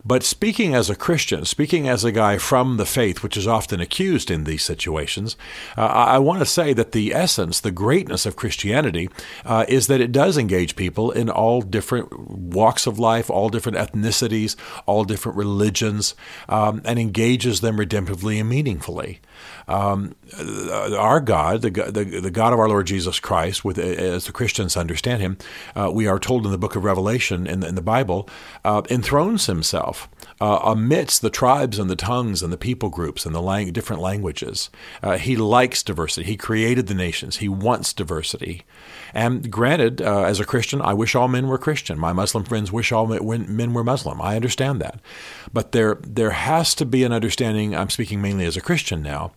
But 0.07 0.23
speaking 0.23 0.73
as 0.73 0.89
a 0.89 0.95
Christian, 0.95 1.45
speaking 1.45 1.89
as 1.89 2.05
a 2.05 2.13
guy 2.13 2.39
from 2.39 2.77
the 2.77 2.87
faith, 2.87 3.25
which 3.25 3.37
is 3.37 3.49
often 3.49 3.81
accused 3.81 4.31
in 4.31 4.45
these 4.45 4.63
situations, 4.63 5.37
uh, 5.77 5.81
I 5.81 6.19
want 6.21 6.39
to 6.39 6.47
say 6.47 6.73
that 6.75 6.93
the 6.93 7.13
essence, 7.13 7.59
the 7.59 7.73
greatness 7.73 8.25
of 8.25 8.37
Christianity, 8.37 9.11
uh, 9.45 9.65
is 9.67 9.89
that 9.89 10.01
it 10.01 10.13
does 10.13 10.39
engage 10.39 10.77
people 10.77 11.11
in 11.11 11.29
all 11.29 11.61
different 11.61 12.17
walks 12.21 12.87
of 12.87 13.01
life, 13.01 13.29
all 13.29 13.49
different 13.49 13.79
ethnicities, 13.79 14.55
all 14.87 15.03
different 15.03 15.37
religions, 15.37 16.15
um, 16.49 16.83
and 16.85 17.01
engages 17.01 17.61
them 17.61 17.77
redemptively 17.77 18.39
and 18.39 18.49
meaningfully. 18.49 19.19
Um, 19.67 20.15
our 20.97 21.19
God, 21.19 21.63
the, 21.63 21.71
the, 21.71 22.21
the, 22.21 22.31
God 22.31 22.53
of 22.53 22.61
our 22.61 22.69
Lord 22.69 22.87
Jesus 22.87 23.19
Christ, 23.19 23.65
with 23.65 23.77
as 23.79 24.27
the 24.27 24.33
Christians 24.33 24.77
understand 24.77 25.21
Him, 25.21 25.39
uh, 25.75 25.91
we 25.93 26.07
are 26.07 26.21
told 26.21 26.45
in 26.45 26.53
the 26.53 26.59
book 26.59 26.77
of 26.77 26.85
Revelation 26.85 27.49
in 27.49 27.61
the, 27.61 27.67
in 27.67 27.75
the 27.75 27.83
Bible, 27.83 28.29
uh, 28.65 28.83
enthrones 28.89 29.47
Himself 29.47 29.96
uh, 30.41 30.61
amidst 30.65 31.23
the 31.23 31.31
tribes 31.31 31.79
and 31.79 31.89
the 31.89 31.97
tongues 31.97 32.43
and 32.43 32.53
the 32.53 32.59
people 32.59 32.91
groups 32.91 33.25
and 33.25 33.35
the 33.35 33.41
lang- 33.41 33.73
different 33.73 34.03
languages. 34.03 34.71
Uh, 35.03 35.17
he 35.17 35.37
likes 35.37 35.83
diversity. 35.83 36.27
He 36.27 36.37
created 36.37 36.87
the 36.87 36.95
nations. 36.95 37.39
He 37.39 37.49
wants 37.49 37.93
diversity. 37.93 38.65
And 39.15 39.51
granted, 39.51 40.03
uh, 40.03 40.25
as 40.25 40.41
a 40.41 40.45
Christian, 40.45 40.83
I 40.83 40.93
wish 40.93 41.15
all 41.15 41.29
men 41.29 41.49
were 41.49 41.59
Christian. 41.59 41.99
My 41.99 42.13
Muslim 42.13 42.45
friends 42.45 42.71
wish 42.71 42.93
all 42.93 43.07
men 43.07 43.73
were 43.73 43.85
Muslim. 43.85 44.21
I 44.21 44.37
understand 44.37 44.81
that. 44.81 45.01
But 45.53 45.73
there, 45.73 45.99
there 46.03 46.31
has 46.31 46.75
to 46.77 46.85
be 46.85 47.03
an 47.05 47.13
understanding. 47.13 47.75
I'm 47.75 47.91
speaking 47.91 48.21
mainly 48.21 48.45
as 48.45 48.57
a 48.57 48.61
Christian 48.61 49.03
now 49.03 49.33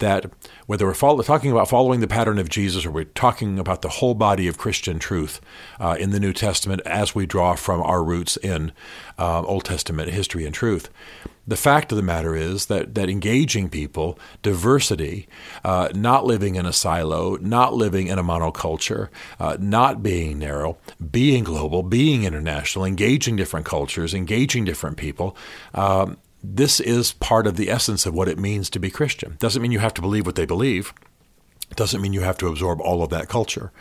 that 0.00 0.30
whether 0.66 0.86
we're 0.86 0.94
follow, 0.94 1.22
talking 1.22 1.52
about 1.52 1.68
following 1.68 2.00
the 2.00 2.08
pattern 2.08 2.38
of 2.38 2.48
Jesus 2.48 2.84
or 2.84 2.90
we're 2.90 3.04
talking 3.04 3.58
about 3.58 3.82
the 3.82 3.88
whole 3.88 4.14
body 4.14 4.48
of 4.48 4.58
Christian 4.58 4.98
truth 4.98 5.40
uh, 5.78 5.96
in 5.98 6.10
the 6.10 6.20
New 6.20 6.32
Testament 6.32 6.82
as 6.84 7.14
we 7.14 7.24
draw 7.26 7.54
from 7.54 7.80
our 7.82 8.02
roots 8.02 8.36
in 8.36 8.72
uh, 9.18 9.42
Old 9.42 9.64
Testament 9.64 10.10
history 10.10 10.44
and 10.44 10.54
truth, 10.54 10.90
the 11.46 11.56
fact 11.56 11.90
of 11.90 11.96
the 11.96 12.02
matter 12.02 12.36
is 12.36 12.66
that, 12.66 12.94
that 12.94 13.08
engaging 13.10 13.68
people, 13.68 14.18
diversity, 14.42 15.26
uh, 15.64 15.88
not 15.94 16.24
living 16.24 16.54
in 16.54 16.64
a 16.64 16.72
silo, 16.72 17.36
not 17.36 17.74
living 17.74 18.06
in 18.06 18.18
a 18.18 18.22
monoculture, 18.22 19.08
uh, 19.40 19.56
not 19.58 20.02
being 20.02 20.38
narrow, 20.38 20.78
being 21.10 21.42
global, 21.42 21.82
being 21.82 22.24
international, 22.24 22.84
engaging 22.84 23.36
different 23.36 23.66
cultures, 23.66 24.14
engaging 24.14 24.64
different 24.64 24.96
people, 24.96 25.36
um, 25.74 26.18
this 26.42 26.80
is 26.80 27.12
part 27.12 27.46
of 27.46 27.56
the 27.56 27.70
essence 27.70 28.06
of 28.06 28.14
what 28.14 28.28
it 28.28 28.38
means 28.38 28.70
to 28.70 28.78
be 28.78 28.90
Christian. 28.90 29.36
Doesn't 29.38 29.62
mean 29.62 29.72
you 29.72 29.78
have 29.78 29.94
to 29.94 30.02
believe 30.02 30.26
what 30.26 30.36
they 30.36 30.46
believe. 30.46 30.94
Doesn't 31.76 32.00
mean 32.00 32.12
you 32.12 32.22
have 32.22 32.38
to 32.38 32.48
absorb 32.48 32.80
all 32.80 33.02
of 33.02 33.10
that 33.10 33.28
culture. 33.28 33.72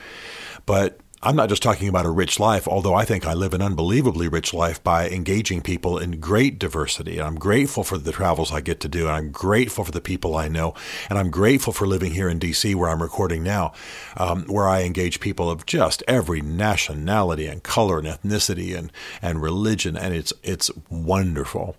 But 0.66 1.00
I'm 1.22 1.36
not 1.36 1.50
just 1.50 1.62
talking 1.62 1.90
about 1.90 2.06
a 2.06 2.12
rich 2.12 2.40
life, 2.40 2.66
although 2.66 2.94
I 2.94 3.04
think 3.04 3.26
I 3.26 3.34
live 3.34 3.54
an 3.54 3.62
unbelievably 3.62 4.30
rich 4.30 4.54
life 4.54 4.82
by 4.82 5.10
engaging 5.10 5.62
people 5.62 5.98
in 5.98 6.22
great 6.22 6.58
diversity. 6.58 7.18
And 7.18 7.28
I'm 7.28 7.36
grateful 7.36 7.84
for 7.84 7.98
the 7.98 8.14
travels 8.14 8.54
I 8.54 8.62
get 8.62 8.80
to 8.82 8.88
do, 8.88 9.08
and 9.08 9.16
I'm 9.16 9.32
grateful 9.32 9.84
for 9.84 9.92
the 9.92 10.00
people 10.00 10.38
I 10.38 10.48
know, 10.48 10.74
and 11.10 11.20
I'm 11.20 11.30
grateful 11.30 11.74
for 11.74 11.86
living 11.86 12.14
here 12.14 12.30
in 12.30 12.40
D.C., 12.40 12.74
where 12.74 12.90
I'm 12.90 13.02
recording 13.02 13.44
now, 13.44 13.74
um, 14.16 14.46
where 14.46 14.70
I 14.70 14.84
engage 14.84 15.20
people 15.20 15.50
of 15.50 15.66
just 15.66 16.04
every 16.08 16.40
nationality 16.40 17.48
and 17.48 17.64
color 17.64 18.00
and 18.00 18.08
ethnicity 18.08 18.78
and, 18.78 18.90
and 19.22 19.42
religion, 19.42 19.98
and 19.98 20.14
it's 20.14 20.32
it's 20.42 20.72
wonderful. 20.90 21.76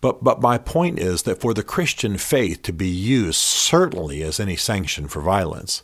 But, 0.00 0.24
but 0.24 0.40
my 0.40 0.56
point 0.56 0.98
is 0.98 1.22
that 1.22 1.40
for 1.40 1.52
the 1.52 1.62
Christian 1.62 2.16
faith 2.16 2.62
to 2.62 2.72
be 2.72 2.88
used 2.88 3.38
certainly 3.38 4.22
as 4.22 4.40
any 4.40 4.56
sanction 4.56 5.08
for 5.08 5.20
violence, 5.20 5.82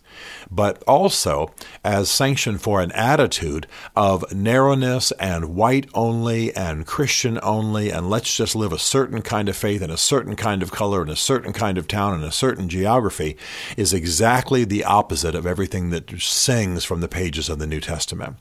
but 0.51 0.83
also 0.85 1.53
as 1.85 2.11
sanction 2.11 2.57
for 2.57 2.81
an 2.81 2.93
attitude 2.93 3.67
of 3.95 4.33
narrowness 4.35 5.13
and 5.13 5.55
white 5.55 5.89
only 5.93 6.55
and 6.57 6.87
Christian 6.87 7.39
only, 7.43 7.91
and 7.91 8.09
let's 8.09 8.35
just 8.35 8.57
live 8.57 8.73
a 8.73 8.79
certain 8.79 9.21
kind 9.21 9.51
of 9.51 9.57
faith 9.57 9.83
in 9.83 9.91
a 9.91 9.99
certain 9.99 10.35
kind 10.35 10.63
of 10.63 10.73
color 10.73 11.03
in 11.03 11.11
a 11.11 11.17
certain 11.17 11.53
kind 11.53 11.77
of 11.77 11.87
town 11.87 12.15
in 12.15 12.27
a 12.27 12.33
certain 12.33 12.71
geography, 12.71 13.37
is 13.77 13.93
exactly 13.93 14.65
the 14.65 14.85
opposite 14.85 15.35
of 15.35 15.47
everything 15.47 15.91
that 15.91 16.11
sings 16.21 16.85
from 16.85 17.01
the 17.01 17.09
pages 17.09 17.51
of 17.51 17.59
the 17.59 17.67
New 17.67 17.81
Testament 17.81 18.37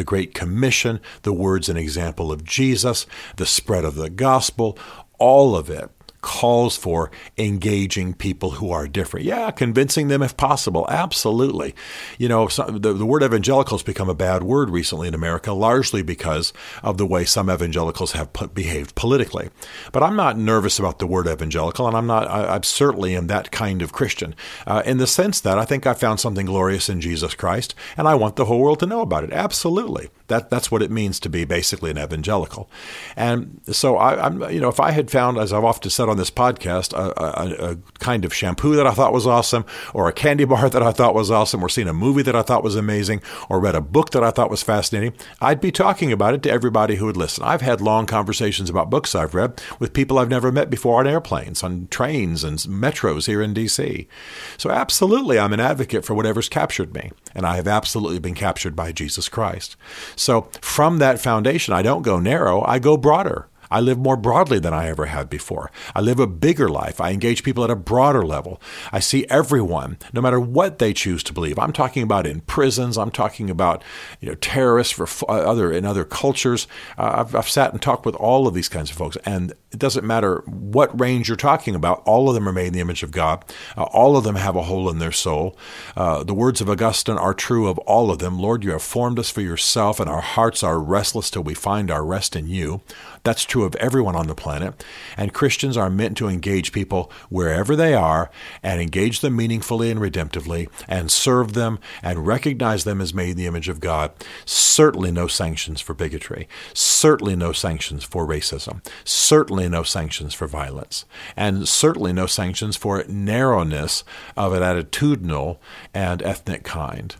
the 0.00 0.04
Great 0.04 0.32
Commission, 0.32 0.98
the 1.24 1.32
words 1.32 1.68
and 1.68 1.78
example 1.78 2.32
of 2.32 2.42
Jesus, 2.42 3.06
the 3.36 3.44
spread 3.44 3.84
of 3.84 3.96
the 3.96 4.08
gospel, 4.08 4.78
all 5.18 5.54
of 5.54 5.68
it 5.68 5.90
calls 6.20 6.76
for 6.76 7.10
engaging 7.38 8.14
people 8.14 8.52
who 8.52 8.70
are 8.70 8.86
different. 8.86 9.26
Yeah, 9.26 9.50
convincing 9.50 10.08
them 10.08 10.22
if 10.22 10.36
possible. 10.36 10.86
Absolutely. 10.88 11.74
You 12.18 12.28
know, 12.28 12.48
the, 12.48 12.92
the 12.92 13.06
word 13.06 13.22
evangelical 13.22 13.78
has 13.78 13.82
become 13.82 14.08
a 14.08 14.14
bad 14.14 14.42
word 14.42 14.70
recently 14.70 15.08
in 15.08 15.14
America, 15.14 15.52
largely 15.52 16.02
because 16.02 16.52
of 16.82 16.98
the 16.98 17.06
way 17.06 17.24
some 17.24 17.50
evangelicals 17.50 18.12
have 18.12 18.30
behaved 18.54 18.94
politically. 18.94 19.50
But 19.92 20.02
I'm 20.02 20.16
not 20.16 20.36
nervous 20.36 20.78
about 20.78 20.98
the 20.98 21.06
word 21.06 21.26
evangelical, 21.26 21.86
and 21.86 21.96
I'm 21.96 22.06
not, 22.06 22.28
I, 22.28 22.56
I 22.56 22.60
certainly 22.62 23.16
am 23.16 23.26
that 23.28 23.50
kind 23.50 23.80
of 23.82 23.92
Christian 23.92 24.34
uh, 24.66 24.82
in 24.84 24.98
the 24.98 25.06
sense 25.06 25.40
that 25.40 25.58
I 25.58 25.64
think 25.64 25.86
I 25.86 25.94
found 25.94 26.20
something 26.20 26.46
glorious 26.46 26.88
in 26.88 27.00
Jesus 27.00 27.34
Christ, 27.34 27.74
and 27.96 28.06
I 28.06 28.14
want 28.14 28.36
the 28.36 28.44
whole 28.44 28.60
world 28.60 28.80
to 28.80 28.86
know 28.86 29.00
about 29.00 29.24
it. 29.24 29.32
Absolutely. 29.32 30.10
That 30.28 30.50
that's 30.50 30.70
what 30.70 30.82
it 30.82 30.90
means 30.90 31.18
to 31.20 31.28
be 31.28 31.44
basically 31.44 31.90
an 31.90 31.98
evangelical. 31.98 32.70
And 33.16 33.60
so 33.66 33.96
I, 33.96 34.26
am 34.26 34.42
you 34.50 34.60
know, 34.60 34.68
if 34.68 34.78
I 34.78 34.92
had 34.92 35.10
found, 35.10 35.38
as 35.38 35.52
I've 35.52 35.64
often 35.64 35.90
said 35.90 36.08
on 36.10 36.16
this 36.16 36.30
podcast, 36.30 36.92
a, 36.92 37.12
a, 37.22 37.72
a, 37.72 37.76
kind 37.98 38.24
of 38.24 38.34
shampoo 38.34 38.76
that 38.76 38.86
I 38.86 38.92
thought 38.92 39.12
was 39.12 39.26
awesome, 39.26 39.64
or 39.94 40.08
a 40.08 40.12
candy 40.12 40.44
bar 40.44 40.68
that 40.70 40.82
I 40.82 40.92
thought 40.92 41.14
was 41.14 41.30
awesome, 41.30 41.62
or 41.62 41.68
seen 41.68 41.88
a 41.88 41.94
movie 41.94 42.22
that 42.22 42.36
I 42.36 42.42
thought 42.42 42.64
was 42.64 42.76
amazing, 42.76 43.22
or 43.48 43.60
read 43.60 43.74
a 43.74 43.80
book 43.80 44.10
that 44.10 44.24
I 44.24 44.30
thought 44.30 44.50
was 44.50 44.62
fascinating, 44.62 45.14
I'd 45.40 45.60
be 45.60 45.72
talking 45.72 46.12
about 46.12 46.34
it 46.34 46.42
to 46.42 46.50
everybody 46.50 46.96
who 46.96 47.06
would 47.06 47.16
listen. 47.16 47.44
I've 47.44 47.60
had 47.60 47.80
long 47.80 48.06
conversations 48.06 48.70
about 48.70 48.90
books 48.90 49.14
I've 49.14 49.34
read 49.34 49.60
with 49.78 49.92
people 49.92 50.18
I've 50.18 50.28
never 50.28 50.52
met 50.52 50.70
before 50.70 51.00
on 51.00 51.06
airplanes, 51.06 51.62
on 51.62 51.88
trains, 51.90 52.44
and 52.44 52.58
metros 52.58 53.26
here 53.26 53.42
in 53.42 53.54
D.C. 53.54 54.08
So 54.56 54.70
absolutely, 54.70 55.38
I'm 55.38 55.52
an 55.52 55.60
advocate 55.60 56.04
for 56.04 56.14
whatever's 56.14 56.48
captured 56.48 56.94
me, 56.94 57.12
and 57.34 57.46
I 57.46 57.56
have 57.56 57.68
absolutely 57.68 58.18
been 58.18 58.34
captured 58.34 58.74
by 58.74 58.92
Jesus 58.92 59.28
Christ. 59.28 59.76
So 60.16 60.48
from 60.60 60.98
that 60.98 61.20
foundation, 61.20 61.74
I 61.74 61.82
don't 61.82 62.02
go 62.02 62.18
narrow, 62.18 62.62
I 62.64 62.78
go 62.78 62.96
broader. 62.96 63.49
I 63.70 63.80
live 63.80 63.98
more 63.98 64.16
broadly 64.16 64.58
than 64.58 64.74
I 64.74 64.88
ever 64.88 65.06
have 65.06 65.30
before. 65.30 65.70
I 65.94 66.00
live 66.00 66.18
a 66.18 66.26
bigger 66.26 66.68
life. 66.68 67.00
I 67.00 67.12
engage 67.12 67.42
people 67.42 67.64
at 67.64 67.70
a 67.70 67.76
broader 67.76 68.24
level. 68.24 68.60
I 68.92 69.00
see 69.00 69.26
everyone, 69.28 69.98
no 70.12 70.20
matter 70.20 70.40
what 70.40 70.78
they 70.78 70.92
choose 70.92 71.22
to 71.24 71.32
believe. 71.32 71.58
I'm 71.58 71.72
talking 71.72 72.02
about 72.02 72.26
in 72.26 72.40
prisons. 72.42 72.98
I'm 72.98 73.10
talking 73.10 73.50
about 73.50 73.82
you 74.20 74.28
know 74.28 74.34
terrorists 74.36 74.92
for 74.92 75.06
uh, 75.28 75.38
other 75.38 75.72
in 75.72 75.84
other 75.84 76.04
cultures. 76.04 76.66
Uh, 76.98 77.24
I've, 77.24 77.34
I've 77.34 77.48
sat 77.48 77.72
and 77.72 77.80
talked 77.80 78.06
with 78.06 78.14
all 78.16 78.46
of 78.46 78.54
these 78.54 78.68
kinds 78.68 78.90
of 78.90 78.96
folks, 78.96 79.16
and 79.24 79.52
it 79.72 79.78
doesn't 79.78 80.06
matter 80.06 80.42
what 80.46 80.98
range 80.98 81.28
you're 81.28 81.36
talking 81.36 81.74
about. 81.74 82.02
All 82.04 82.28
of 82.28 82.34
them 82.34 82.48
are 82.48 82.52
made 82.52 82.68
in 82.68 82.72
the 82.72 82.80
image 82.80 83.02
of 83.02 83.10
God. 83.12 83.44
Uh, 83.76 83.84
all 83.84 84.16
of 84.16 84.24
them 84.24 84.36
have 84.36 84.56
a 84.56 84.62
hole 84.62 84.90
in 84.90 84.98
their 84.98 85.12
soul. 85.12 85.56
Uh, 85.96 86.24
the 86.24 86.34
words 86.34 86.60
of 86.60 86.68
Augustine 86.68 87.18
are 87.18 87.34
true 87.34 87.68
of 87.68 87.78
all 87.80 88.10
of 88.10 88.18
them. 88.18 88.38
Lord, 88.38 88.64
you 88.64 88.72
have 88.72 88.82
formed 88.82 89.18
us 89.18 89.30
for 89.30 89.40
yourself, 89.40 90.00
and 90.00 90.10
our 90.10 90.20
hearts 90.20 90.62
are 90.62 90.78
restless 90.80 91.30
till 91.30 91.42
we 91.42 91.54
find 91.54 91.90
our 91.90 92.04
rest 92.04 92.34
in 92.34 92.48
you. 92.48 92.80
That's 93.22 93.44
true 93.44 93.59
of 93.62 93.74
everyone 93.76 94.16
on 94.16 94.26
the 94.26 94.34
planet. 94.34 94.84
And 95.16 95.34
Christians 95.34 95.76
are 95.76 95.90
meant 95.90 96.16
to 96.18 96.28
engage 96.28 96.72
people 96.72 97.10
wherever 97.28 97.76
they 97.76 97.94
are 97.94 98.30
and 98.62 98.80
engage 98.80 99.20
them 99.20 99.36
meaningfully 99.36 99.90
and 99.90 100.00
redemptively 100.00 100.68
and 100.88 101.10
serve 101.10 101.52
them 101.52 101.78
and 102.02 102.26
recognize 102.26 102.84
them 102.84 103.00
as 103.00 103.14
made 103.14 103.30
in 103.30 103.36
the 103.36 103.46
image 103.46 103.68
of 103.68 103.80
God. 103.80 104.12
Certainly 104.44 105.12
no 105.12 105.26
sanctions 105.26 105.80
for 105.80 105.94
bigotry. 105.94 106.48
Certainly 106.74 107.36
no 107.36 107.52
sanctions 107.52 108.04
for 108.04 108.26
racism. 108.26 108.84
Certainly 109.04 109.68
no 109.68 109.82
sanctions 109.82 110.34
for 110.34 110.46
violence. 110.46 111.04
And 111.36 111.68
certainly 111.68 112.12
no 112.12 112.26
sanctions 112.26 112.76
for 112.76 113.04
narrowness 113.08 114.04
of 114.36 114.52
an 114.52 114.62
attitudinal 114.62 115.58
and 115.94 116.22
ethnic 116.22 116.64
kind. 116.64 117.16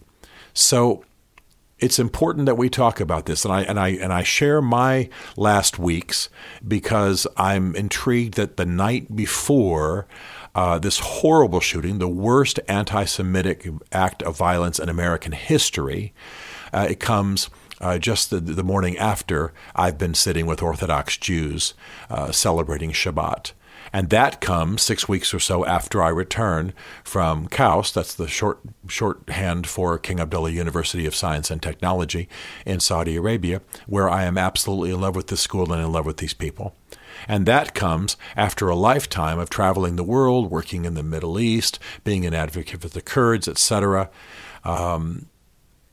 So 0.52 1.04
it's 1.80 1.99
important 1.99 2.46
that 2.46 2.56
we 2.56 2.68
talk 2.68 3.00
about 3.00 3.26
this 3.26 3.44
and 3.44 3.52
I 3.52 3.62
and 3.62 3.80
I 3.80 3.88
and 3.88 4.12
I 4.12 4.22
share 4.22 4.60
my 4.60 5.08
last 5.37 5.78
weeks 5.78 6.28
because 6.66 7.26
I'm 7.37 7.75
intrigued 7.75 8.34
that 8.34 8.56
the 8.56 8.66
night 8.66 9.16
before 9.16 10.06
uh, 10.54 10.78
this 10.78 10.99
horrible 10.99 11.60
shooting, 11.60 11.99
the 11.99 12.08
worst 12.08 12.58
anti-Semitic 12.68 13.68
act 13.92 14.22
of 14.25 14.37
violence 14.37 14.78
in 14.78 14.88
American 14.88 15.32
history, 15.32 16.12
uh, 16.72 16.87
it 16.90 16.99
comes 16.99 17.50
uh, 17.80 17.99
just 17.99 18.30
the, 18.30 18.40
the, 18.40 18.64
morning 18.64 18.99
after 18.99 19.52
I've 19.75 19.96
been 19.96 20.14
sitting 20.14 20.46
with 20.46 20.62
Orthodox 20.62 21.16
Jews 21.16 21.75
uh, 22.10 22.32
celebrating 22.32 22.90
Shabbat. 22.90 23.52
And 23.92 24.11
that 24.11 24.40
comes 24.40 24.82
six 24.82 25.09
weeks 25.09 25.35
or 25.35 25.40
so 25.40 25.64
after 25.64 26.02
I 26.02 26.09
return 26.09 26.73
from 27.02 27.49
KAUST, 27.49 27.94
that's 27.94 28.14
the 28.14 28.28
short 28.28 28.61
shorthand 28.88 29.66
for 29.66 29.99
King 29.99 30.20
Abdullah 30.20 30.50
University 30.50 31.06
of 31.06 31.14
Science 31.14 31.50
and 31.50 31.62
Technology 31.62 32.28
in 32.64 32.80
Saudi 32.80 33.16
Arabia, 33.16 33.62
where 33.87 34.09
I 34.09 34.25
am 34.25 34.38
absolutely 34.38 34.90
in 34.90 35.00
love 35.00 35.16
with 35.16 35.26
this 35.26 35.40
school 35.40 35.73
and 35.73 35.82
in 35.82 35.92
love 35.92 36.06
with 36.06 36.18
these 36.18 36.35
people. 36.35 36.75
And 37.28 37.47
that 37.47 37.75
comes 37.75 38.16
after 38.37 38.68
a 38.68 38.76
lifetime 38.76 39.38
of 39.38 39.50
traveling 39.50 39.97
the 39.97 40.04
world, 40.04 40.50
working 40.50 40.85
in 40.85 40.94
the 40.94 41.02
Middle 41.02 41.38
East, 41.38 41.78
being 42.04 42.25
an 42.25 42.35
advocate 42.35 42.80
for 42.80 42.88
the 42.88 43.02
Kurds, 43.02 43.49
etc. 43.49 44.11
Um, 44.64 45.26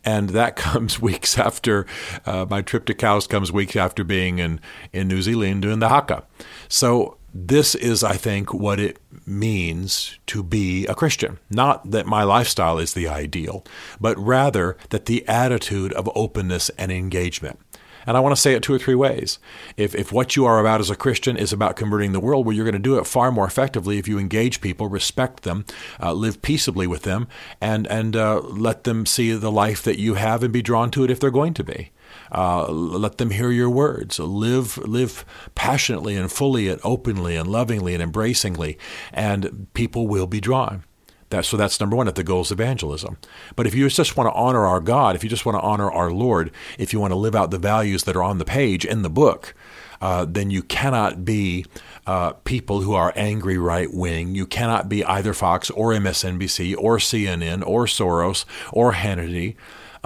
and 0.06 0.30
that 0.30 0.56
comes 0.56 1.02
weeks 1.02 1.38
after 1.38 1.86
uh, 2.26 2.46
my 2.50 2.62
trip 2.62 2.86
to 2.86 2.94
KAUST 2.94 3.30
comes 3.30 3.52
weeks 3.52 3.76
after 3.76 4.04
being 4.04 4.40
in, 4.40 4.60
in 4.94 5.08
New 5.08 5.22
Zealand 5.22 5.64
doing 5.64 5.80
the 5.80 5.90
haka. 5.90 6.24
So 6.70 7.18
this 7.40 7.76
is, 7.76 8.04
I 8.04 8.18
think, 8.18 8.52
what 8.52 8.80
it 8.80 8.98
means 9.26 10.18
to 10.28 10.42
be 10.42 10.88
a 10.88 10.96
Christian. 10.96 11.38
Not 11.52 11.92
that 11.92 12.08
my 12.08 12.24
lifestyle 12.24 12.80
is 12.80 12.94
the 12.94 13.08
ideal, 13.08 13.64
but 14.02 14.18
rather 14.18 14.76
that 14.90 15.06
the 15.06 15.28
attitude 15.28 15.94
of 15.94 16.10
openness 16.16 16.70
and 16.80 16.92
engagement. 16.92 17.60
And 18.08 18.18
I 18.18 18.22
want 18.22 18.36
to 18.36 18.42
say 18.42 18.54
it 18.54 18.64
two 18.64 18.74
or 18.74 18.80
three 18.80 18.96
ways. 18.96 19.38
If, 19.76 19.94
if 19.94 20.12
what 20.12 20.36
you 20.36 20.46
are 20.46 20.60
about 20.60 20.80
as 20.80 20.90
a 20.90 20.96
Christian 20.96 21.38
is 21.38 21.54
about 21.54 21.76
converting 21.76 22.14
the 22.14 22.20
world, 22.20 22.46
well, 22.46 22.56
you're 22.56 22.66
going 22.66 22.74
to 22.74 22.80
do 22.80 22.98
it 22.98 23.06
far 23.06 23.32
more 23.32 23.46
effectively 23.46 24.00
if 24.00 24.08
you 24.08 24.18
engage 24.18 24.62
people, 24.62 24.88
respect 24.88 25.44
them, 25.44 25.66
uh, 26.02 26.14
live 26.14 26.42
peaceably 26.42 26.88
with 26.88 27.04
them, 27.04 27.28
and, 27.62 27.86
and 27.88 28.16
uh, 28.16 28.40
let 28.40 28.86
them 28.86 29.06
see 29.06 29.34
the 29.34 29.52
life 29.52 29.84
that 29.84 30.00
you 30.00 30.16
have 30.16 30.42
and 30.42 30.54
be 30.54 30.62
drawn 30.62 30.90
to 30.92 31.04
it 31.04 31.12
if 31.12 31.20
they're 31.20 31.30
going 31.30 31.54
to 31.54 31.64
be. 31.64 31.92
Uh, 32.32 32.72
let 32.72 33.18
them 33.18 33.32
hear 33.32 33.52
your 33.52 33.70
words. 33.70 34.18
Live, 34.20 34.78
live 34.78 35.26
passionately 35.56 36.16
and 36.16 36.32
fully 36.32 36.70
and 36.70 36.80
openly 36.84 37.36
and 37.36 37.50
lovingly 37.50 37.94
and 37.94 38.02
embracingly, 38.02 38.78
and 39.12 39.68
people 39.74 40.08
will 40.08 40.28
be 40.28 40.40
drawn. 40.40 40.84
That, 41.30 41.44
so 41.44 41.58
that's 41.58 41.80
number 41.80 41.96
one 41.96 42.08
at 42.08 42.16
the 42.16 42.24
goals 42.24 42.52
of 42.52 42.60
evangelism. 42.60 43.18
But 43.56 43.68
if 43.68 43.76
you 43.76 43.90
just 43.90 44.16
want 44.16 44.30
to 44.30 44.34
honor 44.34 44.66
our 44.66 44.80
God, 44.80 45.16
if 45.16 45.24
you 45.24 45.30
just 45.30 45.46
want 45.46 45.58
to 45.58 45.62
honor 45.62 45.92
our 45.92 46.10
Lord, 46.10 46.52
if 46.78 46.94
you 46.94 47.02
want 47.02 47.12
to 47.12 47.18
live 47.18 47.36
out 47.36 47.52
the 47.52 47.58
values 47.58 48.06
that 48.06 48.16
are 48.16 48.24
on 48.24 48.38
the 48.38 48.46
page 48.46 48.86
in 48.86 49.02
the 49.02 49.10
book, 49.10 49.54
uh, 50.00 50.26
then 50.26 50.52
you 50.52 50.62
cannot 50.62 51.26
be 51.26 51.66
uh, 52.06 52.32
people 52.46 52.82
who 52.82 52.94
are 52.94 53.12
angry 53.16 53.58
right 53.58 53.94
wing. 53.94 54.36
You 54.36 54.46
cannot 54.46 54.88
be 54.88 55.04
either 55.04 55.34
Fox 55.34 55.70
or 55.72 55.92
MSNBC 55.92 56.76
or 56.78 56.98
CNN 56.98 57.66
or 57.66 57.86
Soros 57.86 58.46
or 58.72 58.94
Hannity. 58.94 59.56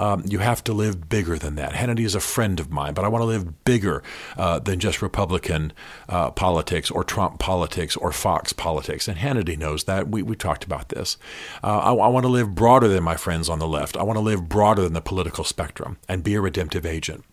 Um, 0.02 0.24
you 0.26 0.40
have 0.40 0.64
to 0.64 0.72
live 0.72 1.08
bigger 1.08 1.38
than 1.38 1.54
that. 1.54 1.74
Hannity 1.74 2.04
is 2.04 2.16
a 2.16 2.20
friend 2.20 2.58
of 2.58 2.72
mine, 2.72 2.92
but 2.92 3.04
I 3.04 3.08
want 3.08 3.22
to 3.22 3.26
live 3.26 3.64
bigger 3.64 4.02
uh, 4.36 4.58
than 4.58 4.80
just 4.80 5.00
Republican 5.00 5.72
uh, 6.08 6.32
politics 6.32 6.90
or 6.90 7.04
Trump 7.04 7.38
politics 7.38 7.96
or 7.96 8.10
Fox 8.10 8.52
politics. 8.52 9.06
And 9.06 9.16
Hannity 9.16 9.56
knows 9.56 9.84
that. 9.84 10.08
We, 10.08 10.22
we 10.22 10.34
talked 10.34 10.64
about 10.64 10.88
this. 10.88 11.18
Uh, 11.62 11.78
I, 11.78 11.92
I 11.92 12.08
want 12.08 12.24
to 12.24 12.32
live 12.32 12.52
broader 12.52 12.88
than 12.88 13.04
my 13.04 13.16
friends 13.16 13.48
on 13.48 13.60
the 13.60 13.68
left. 13.68 13.96
I 13.96 14.02
want 14.02 14.16
to 14.16 14.22
live 14.22 14.48
broader 14.48 14.82
than 14.82 14.92
the 14.92 15.00
political 15.00 15.44
spectrum 15.44 15.98
and 16.08 16.24
be 16.24 16.34
a 16.34 16.40
redemptive 16.40 16.84
agent. 16.84 17.24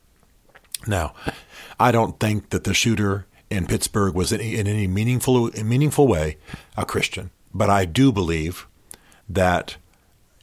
Now, 0.85 1.15
I 1.79 1.91
don't 1.91 2.19
think 2.19 2.51
that 2.51 2.65
the 2.65 2.75
shooter 2.75 3.25
in 3.49 3.65
Pittsburgh 3.65 4.13
was 4.13 4.31
in, 4.31 4.41
in 4.41 4.67
any 4.67 4.85
meaningful 4.85 5.49
meaningful 5.63 6.07
way 6.07 6.37
a 6.77 6.85
Christian, 6.85 7.31
but 7.51 7.71
I 7.71 7.85
do 7.85 8.11
believe 8.11 8.67
that 9.27 9.77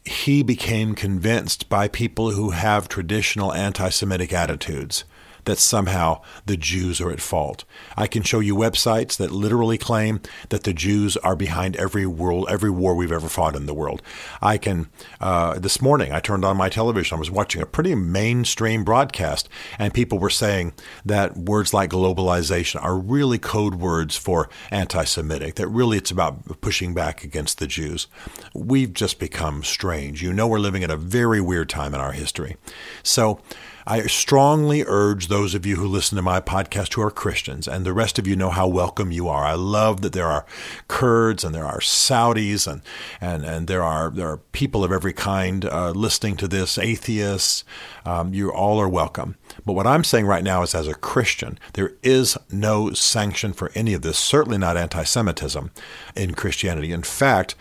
he 0.06 0.42
became 0.42 0.94
convinced 0.94 1.68
by 1.68 1.88
people 1.88 2.30
who 2.30 2.50
have 2.50 2.88
traditional 2.88 3.52
anti 3.52 3.88
Semitic 3.88 4.32
attitudes 4.32 5.04
that 5.46 5.58
somehow 5.58 6.20
the 6.44 6.56
Jews 6.56 7.00
are 7.00 7.10
at 7.10 7.20
fault. 7.20 7.64
I 7.96 8.06
can 8.06 8.22
show 8.22 8.40
you 8.40 8.54
websites 8.54 9.16
that 9.16 9.30
literally 9.30 9.78
claim 9.78 10.20
that 10.50 10.64
the 10.64 10.74
Jews 10.74 11.16
are 11.18 11.34
behind 11.34 11.76
every 11.76 12.06
world, 12.06 12.46
every 12.50 12.70
war 12.70 12.94
we've 12.94 13.10
ever 13.10 13.28
fought 13.28 13.56
in 13.56 13.66
the 13.66 13.74
world. 13.74 14.02
I 14.42 14.58
can. 14.58 14.88
Uh, 15.20 15.58
this 15.58 15.80
morning, 15.80 16.12
I 16.12 16.20
turned 16.20 16.44
on 16.44 16.56
my 16.56 16.68
television. 16.68 17.16
I 17.16 17.18
was 17.18 17.30
watching 17.30 17.62
a 17.62 17.66
pretty 17.66 17.94
mainstream 17.94 18.84
broadcast, 18.84 19.48
and 19.78 19.94
people 19.94 20.18
were 20.18 20.30
saying 20.30 20.74
that 21.04 21.36
words 21.36 21.72
like 21.72 21.90
globalization 21.90 22.82
are 22.82 22.98
really 22.98 23.38
code 23.38 23.76
words 23.76 24.16
for 24.16 24.50
anti-Semitic. 24.70 25.54
That 25.54 25.68
really 25.68 25.96
it's 25.96 26.10
about 26.10 26.60
pushing 26.60 26.92
back 26.92 27.24
against 27.24 27.58
the 27.58 27.66
Jews. 27.66 28.08
We've 28.54 28.92
just 28.92 29.18
become 29.18 29.62
strange. 29.62 30.22
You 30.22 30.32
know, 30.32 30.48
we're 30.48 30.58
living 30.58 30.82
in 30.82 30.90
a 30.90 30.96
very 30.96 31.40
weird 31.40 31.68
time 31.68 31.94
in 31.94 32.00
our 32.00 32.12
history. 32.12 32.56
So. 33.02 33.40
I 33.88 34.02
strongly 34.08 34.82
urge 34.84 35.28
those 35.28 35.54
of 35.54 35.64
you 35.64 35.76
who 35.76 35.86
listen 35.86 36.16
to 36.16 36.22
my 36.22 36.40
podcast 36.40 36.94
who 36.94 37.02
are 37.02 37.10
Christians, 37.12 37.68
and 37.68 37.86
the 37.86 37.92
rest 37.92 38.18
of 38.18 38.26
you 38.26 38.34
know 38.34 38.50
how 38.50 38.66
welcome 38.66 39.12
you 39.12 39.28
are. 39.28 39.44
I 39.44 39.54
love 39.54 40.00
that 40.00 40.12
there 40.12 40.26
are 40.26 40.44
Kurds 40.88 41.44
and 41.44 41.54
there 41.54 41.64
are 41.64 41.78
Saudis 41.78 42.66
and 42.66 42.82
and, 43.20 43.44
and 43.44 43.68
there 43.68 43.84
are 43.84 44.10
there 44.10 44.28
are 44.28 44.38
people 44.38 44.82
of 44.82 44.90
every 44.90 45.12
kind 45.12 45.64
uh, 45.66 45.92
listening 45.92 46.36
to 46.38 46.48
this, 46.48 46.78
atheists. 46.78 47.62
Um, 48.04 48.34
you 48.34 48.50
all 48.50 48.80
are 48.80 48.88
welcome. 48.88 49.36
But 49.64 49.74
what 49.74 49.86
I'm 49.86 50.02
saying 50.02 50.26
right 50.26 50.44
now 50.44 50.62
is, 50.62 50.74
as 50.74 50.88
a 50.88 50.94
Christian, 50.94 51.56
there 51.74 51.92
is 52.02 52.36
no 52.50 52.92
sanction 52.92 53.52
for 53.52 53.70
any 53.76 53.94
of 53.94 54.02
this. 54.02 54.18
Certainly 54.18 54.58
not 54.58 54.76
anti-Semitism 54.76 55.70
in 56.16 56.34
Christianity. 56.34 56.92
In 56.92 57.02
fact, 57.02 57.54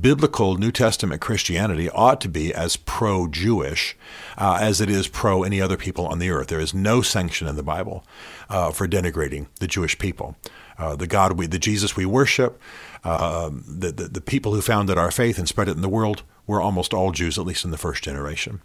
biblical 0.00 0.56
New 0.56 0.72
Testament 0.72 1.22
Christianity 1.22 1.88
ought 1.90 2.20
to 2.20 2.28
be 2.28 2.52
as 2.52 2.76
pro-Jewish 2.76 3.96
uh, 4.40 4.58
as 4.60 4.80
it 4.80 4.88
is 4.88 5.06
pro 5.06 5.42
any 5.42 5.60
other 5.60 5.76
people 5.76 6.06
on 6.06 6.18
the 6.18 6.30
earth. 6.30 6.48
There 6.48 6.58
is 6.58 6.74
no 6.74 7.02
sanction 7.02 7.46
in 7.46 7.56
the 7.56 7.62
Bible 7.62 8.04
uh, 8.48 8.72
for 8.72 8.88
denigrating 8.88 9.46
the 9.60 9.68
Jewish 9.68 9.98
people. 9.98 10.36
Uh, 10.78 10.96
the 10.96 11.06
God 11.06 11.38
we, 11.38 11.46
the 11.46 11.58
Jesus 11.58 11.94
we 11.94 12.06
worship, 12.06 12.58
uh, 13.04 13.50
the, 13.50 13.92
the, 13.92 14.08
the 14.08 14.20
people 14.22 14.54
who 14.54 14.62
founded 14.62 14.96
our 14.96 15.10
faith 15.10 15.38
and 15.38 15.46
spread 15.46 15.68
it 15.68 15.76
in 15.76 15.82
the 15.82 15.90
world 15.90 16.22
were 16.46 16.60
almost 16.60 16.94
all 16.94 17.12
Jews, 17.12 17.38
at 17.38 17.44
least 17.44 17.66
in 17.66 17.70
the 17.70 17.76
first 17.76 18.02
generation. 18.02 18.62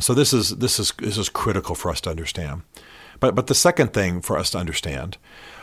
So 0.00 0.12
this 0.12 0.32
is 0.32 0.56
this 0.56 0.80
is 0.80 0.92
this 0.98 1.16
is 1.16 1.28
critical 1.28 1.76
for 1.76 1.90
us 1.92 2.00
to 2.02 2.10
understand. 2.10 2.62
But 3.20 3.36
but 3.36 3.46
the 3.46 3.54
second 3.54 3.92
thing 3.92 4.20
for 4.20 4.36
us 4.36 4.50
to 4.50 4.58
understand 4.58 5.18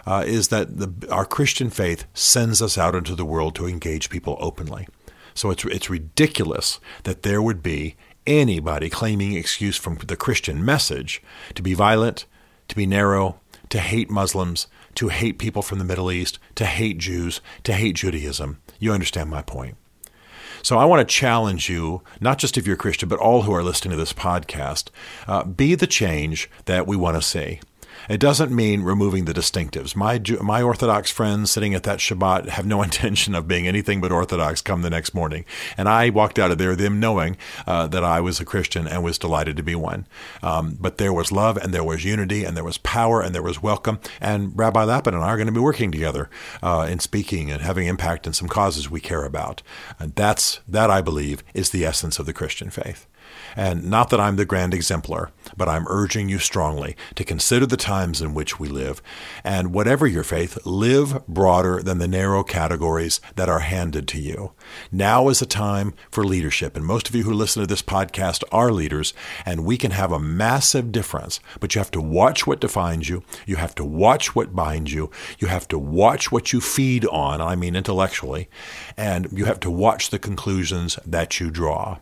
uh, 0.08 0.24
is 0.26 0.48
that 0.48 0.78
the, 0.78 1.10
our 1.12 1.26
Christian 1.26 1.70
faith 1.70 2.06
sends 2.14 2.62
us 2.62 2.78
out 2.78 2.96
into 2.96 3.14
the 3.14 3.26
world 3.26 3.56
to 3.56 3.68
engage 3.68 4.10
people 4.10 4.38
openly. 4.40 4.88
So 5.34 5.52
it's 5.52 5.66
it's 5.66 5.90
ridiculous 5.90 6.80
that 7.04 7.24
there 7.24 7.42
would 7.42 7.62
be 7.62 7.98
anybody 8.26 8.90
claiming 8.90 9.34
excuse 9.34 9.78
from 9.78 9.96
the 9.98 10.16
Christian 10.16 10.64
message 10.64 11.22
to 11.56 11.62
be 11.62 11.74
violent, 11.74 12.26
to 12.68 12.76
be 12.76 12.86
narrow, 12.86 13.40
to 13.70 13.80
hate 13.80 14.10
Muslims, 14.10 14.68
to 14.96 15.08
hate 15.08 15.40
people 15.40 15.62
from 15.62 15.80
the 15.80 15.86
Middle 15.86 16.12
East, 16.12 16.40
to 16.56 16.66
hate 16.66 16.98
Jews, 16.98 17.42
to 17.64 17.74
hate 17.74 17.96
Judaism. 17.96 18.60
You 18.80 18.92
understand 18.92 19.30
my 19.30 19.42
point. 19.42 19.78
So 20.64 20.78
I 20.78 20.86
want 20.86 21.08
to 21.08 21.14
challenge 21.14 21.70
you, 21.70 22.04
not 22.20 22.38
just 22.38 22.58
if 22.58 22.68
you're 22.68 22.76
a 22.76 22.80
Christian, 22.80 23.10
but 23.10 23.20
all 23.20 23.44
who 23.44 23.54
are 23.54 23.64
listening 23.64 23.92
to 23.92 23.98
this 23.98 24.14
podcast, 24.14 24.90
uh, 25.28 25.44
be 25.44 25.76
the 25.76 25.88
change 25.88 26.50
that 26.66 26.86
we 26.86 26.96
want 26.96 27.18
to 27.18 27.22
see. 27.22 27.60
It 28.10 28.20
doesn't 28.20 28.52
mean 28.52 28.84
removing 28.84 29.26
the 29.26 29.34
distinctives. 29.34 29.96
My 29.96 30.22
my 30.42 30.62
Orthodox 30.62 31.12
friends 31.12 31.52
sitting 31.52 31.74
at 31.74 31.84
that 31.84 32.00
Shabbat 32.00 32.50
have 32.50 32.66
no 32.66 32.82
intention 32.92 33.36
of 33.36 33.48
being 33.48 33.68
anything 33.68 34.02
but 34.02 34.12
Orthodox 34.12 34.62
come 34.62 34.82
the 34.82 34.90
next 34.90 35.14
morning, 35.14 35.46
and 35.78 35.88
I 35.88 36.10
walked 36.10 36.40
out 36.40 36.52
of 36.52 36.58
there 36.58 36.76
them 36.76 37.00
knowing 37.00 37.38
uh, 37.68 37.88
that 37.88 38.04
I 38.04 38.20
was 38.22 38.40
a 38.40 38.46
Christian 38.46 38.88
and 38.88 39.04
was 39.04 39.18
delighted 39.18 39.58
to 39.58 39.64
be 39.64 39.76
one. 39.76 40.08
Um, 40.42 40.78
but 40.80 40.98
there 40.98 41.14
was 41.14 41.32
love 41.32 41.58
and 41.58 41.74
there 41.74 41.84
was 41.84 42.04
unity 42.04 42.44
and 42.44 42.56
there 42.56 42.64
was 42.64 42.78
power 42.80 43.22
and 43.22 43.34
there 43.34 43.44
was 43.44 43.62
welcome. 43.62 44.00
And 44.20 44.58
Rabbi 44.58 44.84
Lapin 44.84 45.14
and 45.14 45.24
I 45.24 45.28
are 45.28 45.38
going 45.38 45.48
to 45.48 45.54
be 45.54 45.60
working 45.60 45.92
together 45.92 46.30
uh, 46.62 46.88
in 46.90 47.00
speaking 47.00 47.52
and 47.52 47.62
having 47.62 47.88
impact 47.88 48.28
in 48.28 48.34
some 48.34 48.48
causes 48.48 48.90
we 48.90 49.00
care 49.00 49.26
about. 49.26 49.62
And 50.00 50.16
that's 50.16 50.60
that 50.68 50.90
I 50.90 51.02
believe 51.02 51.44
is 51.54 51.70
the 51.70 51.86
essence 51.86 52.20
of 52.20 52.26
the 52.26 52.34
Christian 52.34 52.70
faith. 52.70 53.08
And 53.56 53.90
not 53.90 54.10
that 54.10 54.20
I'm 54.20 54.38
the 54.38 54.46
grand 54.46 54.74
exemplar, 54.74 55.32
but 55.58 55.68
I'm 55.68 55.86
urging 55.88 56.30
you 56.30 56.40
strongly 56.40 56.96
to 57.16 57.24
consider 57.24 57.66
the 57.66 57.78
times 57.78 58.22
in 58.22 58.34
which 58.34 58.60
we 58.60 58.68
live, 58.68 59.02
and 59.44 59.74
whatever 59.74 60.08
your 60.08 60.24
faith, 60.24 60.58
live 60.66 61.26
broader 61.28 61.82
than 61.82 61.98
the 61.98 62.08
narrow 62.08 62.44
categories 62.44 63.20
that 63.36 63.50
are 63.50 63.60
handed 63.60 64.08
to 64.10 64.20
you. 64.20 64.54
Now 64.92 65.28
is 65.30 65.42
a 65.42 65.46
time 65.46 65.94
for 66.10 66.24
leadership, 66.24 66.76
and 66.78 66.86
most 66.86 67.10
of 67.10 67.16
you 67.16 67.24
who 67.24 67.34
listen 67.34 67.62
to 67.62 67.68
this 67.68 67.82
podcast 67.82 68.44
are 68.52 68.72
leaders, 68.72 69.14
and 69.46 69.66
we 69.66 69.78
can 69.78 69.92
have 69.92 70.12
a 70.12 70.20
massive 70.20 70.92
difference. 70.92 71.40
But 71.60 71.76
you 71.76 71.80
have 71.80 71.92
to 71.92 72.02
watch 72.02 72.48
what 72.48 72.62
defines 72.62 73.10
you, 73.10 73.24
you 73.46 73.58
have 73.58 73.76
to 73.76 73.86
watch 73.86 74.36
what 74.36 74.56
binds 74.56 74.94
you, 74.94 75.12
you 75.40 75.48
have 75.48 75.68
to 75.70 75.80
watch 75.80 76.32
what 76.32 76.54
you 76.54 76.62
feed 76.62 77.06
on, 77.08 77.42
I 77.42 77.56
mean 77.56 77.76
intellectually, 77.76 78.50
and 78.96 79.28
you 79.32 79.46
have 79.46 79.60
to 79.62 79.72
watch 79.72 80.10
the 80.10 80.20
conclusions 80.20 80.98
that 81.06 81.40
you 81.40 81.52
draw. 81.52 82.00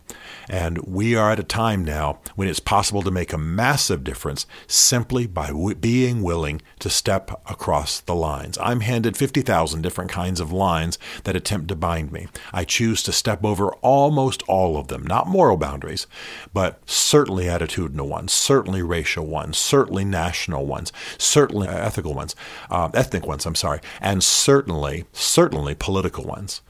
And 0.50 0.78
we 0.80 1.16
are 1.20 1.32
at 1.32 1.40
a 1.40 1.44
time 1.44 1.86
now 1.86 2.20
when 2.36 2.48
it's 2.48 2.60
possible 2.60 3.04
to 3.04 3.12
make 3.12 3.32
a 3.32 3.38
massive 3.38 4.04
difference 4.04 4.48
simply 4.66 5.28
by 5.28 5.48
w- 5.48 5.76
being 5.76 6.24
willing 6.24 6.62
to 6.80 6.90
step 6.90 7.30
across 7.48 8.00
the 8.00 8.16
lines. 8.16 8.58
I'm 8.60 8.80
handed 8.80 9.16
50,000 9.16 9.84
different 9.84 10.10
kinds 10.10 10.40
of 10.40 10.52
lines 10.52 10.98
that 11.26 11.36
attempt 11.36 11.68
to 11.68 11.76
bind 11.76 12.12
me. 12.12 12.28
I 12.52 12.64
choose 12.64 13.04
to 13.04 13.12
step 13.12 13.46
over 13.46 13.74
almost 13.76 14.42
all 14.48 14.78
of 14.78 14.88
them, 14.88 15.06
not 15.06 15.28
moral 15.28 15.58
boundaries, 15.58 16.08
but 16.54 16.82
certainly 16.90 17.46
attitudinal 17.46 18.08
ones, 18.08 18.34
certainly 18.34 18.82
racial 18.82 19.28
ones, 19.28 19.60
certainly 19.60 20.06
national 20.06 20.66
ones, 20.66 20.92
certainly 21.20 21.68
ethical 21.68 22.16
ones, 22.16 22.36
uh, 22.72 22.90
ethnic 22.96 23.28
ones, 23.28 23.46
I'm 23.46 23.56
sorry, 23.56 23.82
and 24.02 24.24
certainly, 24.24 25.06
certainly 25.14 25.76
political 25.76 26.24
ones. 26.24 26.62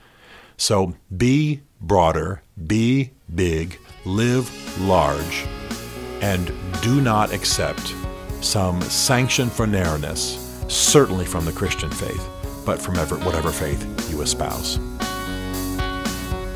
So 0.58 0.95
be 1.15 1.62
broader, 1.82 2.42
be 2.68 3.12
big, 3.34 3.80
live 4.06 4.50
large, 4.82 5.46
and 6.22 6.52
do 6.82 7.02
not 7.02 7.34
accept 7.34 7.94
some 8.42 8.82
sanction 8.82 9.50
for 9.50 9.68
narrowness, 9.68 10.63
certainly 10.68 11.26
from 11.26 11.46
the 11.46 11.52
Christian 11.52 11.89
faith, 11.89 12.28
but 12.65 12.80
from 12.82 12.98
ever, 12.98 13.18
whatever 13.20 13.52
faith 13.52 14.12
you 14.12 14.22
espouse. 14.22 14.80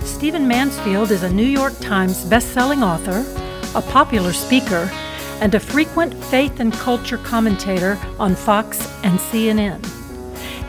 Stephen 0.04 0.48
Mansfield 0.48 1.12
is 1.12 1.24
a 1.24 1.30
New 1.30 1.46
York 1.46 1.78
Times 1.80 2.24
bestselling 2.26 2.82
author, 2.82 3.26
a 3.78 3.82
popular 3.82 4.32
speaker, 4.32 4.90
and 5.42 5.54
a 5.56 5.60
frequent 5.60 6.14
faith 6.26 6.60
and 6.60 6.72
culture 6.72 7.18
commentator 7.18 8.00
on 8.20 8.36
Fox 8.36 8.80
and 9.04 9.20
CNN. 9.20 9.84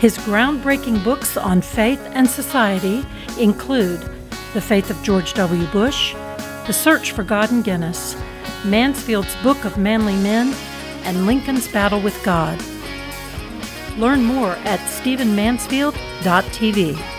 His 0.01 0.19
groundbreaking 0.19 1.05
books 1.05 1.37
on 1.37 1.62
faith 1.62 2.01
and 2.12 2.29
society 2.29 3.07
include 3.38 4.01
The 4.55 4.61
Faith 4.61 4.90
of 4.90 5.03
George 5.03 5.35
W. 5.35 5.67
Bush, 5.67 6.14
The 6.67 6.73
Search 6.73 7.11
for 7.11 7.25
God 7.25 7.51
and 7.51 7.64
Guinness, 7.64 8.14
Mansfield's 8.64 9.35
Book 9.43 9.64
of 9.64 9.79
Manly 9.79 10.14
Men, 10.14 10.55
and 11.03 11.27
Lincoln's 11.27 11.67
Battle 11.67 12.01
with 12.01 12.23
God. 12.23 12.57
Learn 13.99 14.23
more 14.23 14.53
at 14.64 14.79
stephenmansfield.tv. 14.79 17.13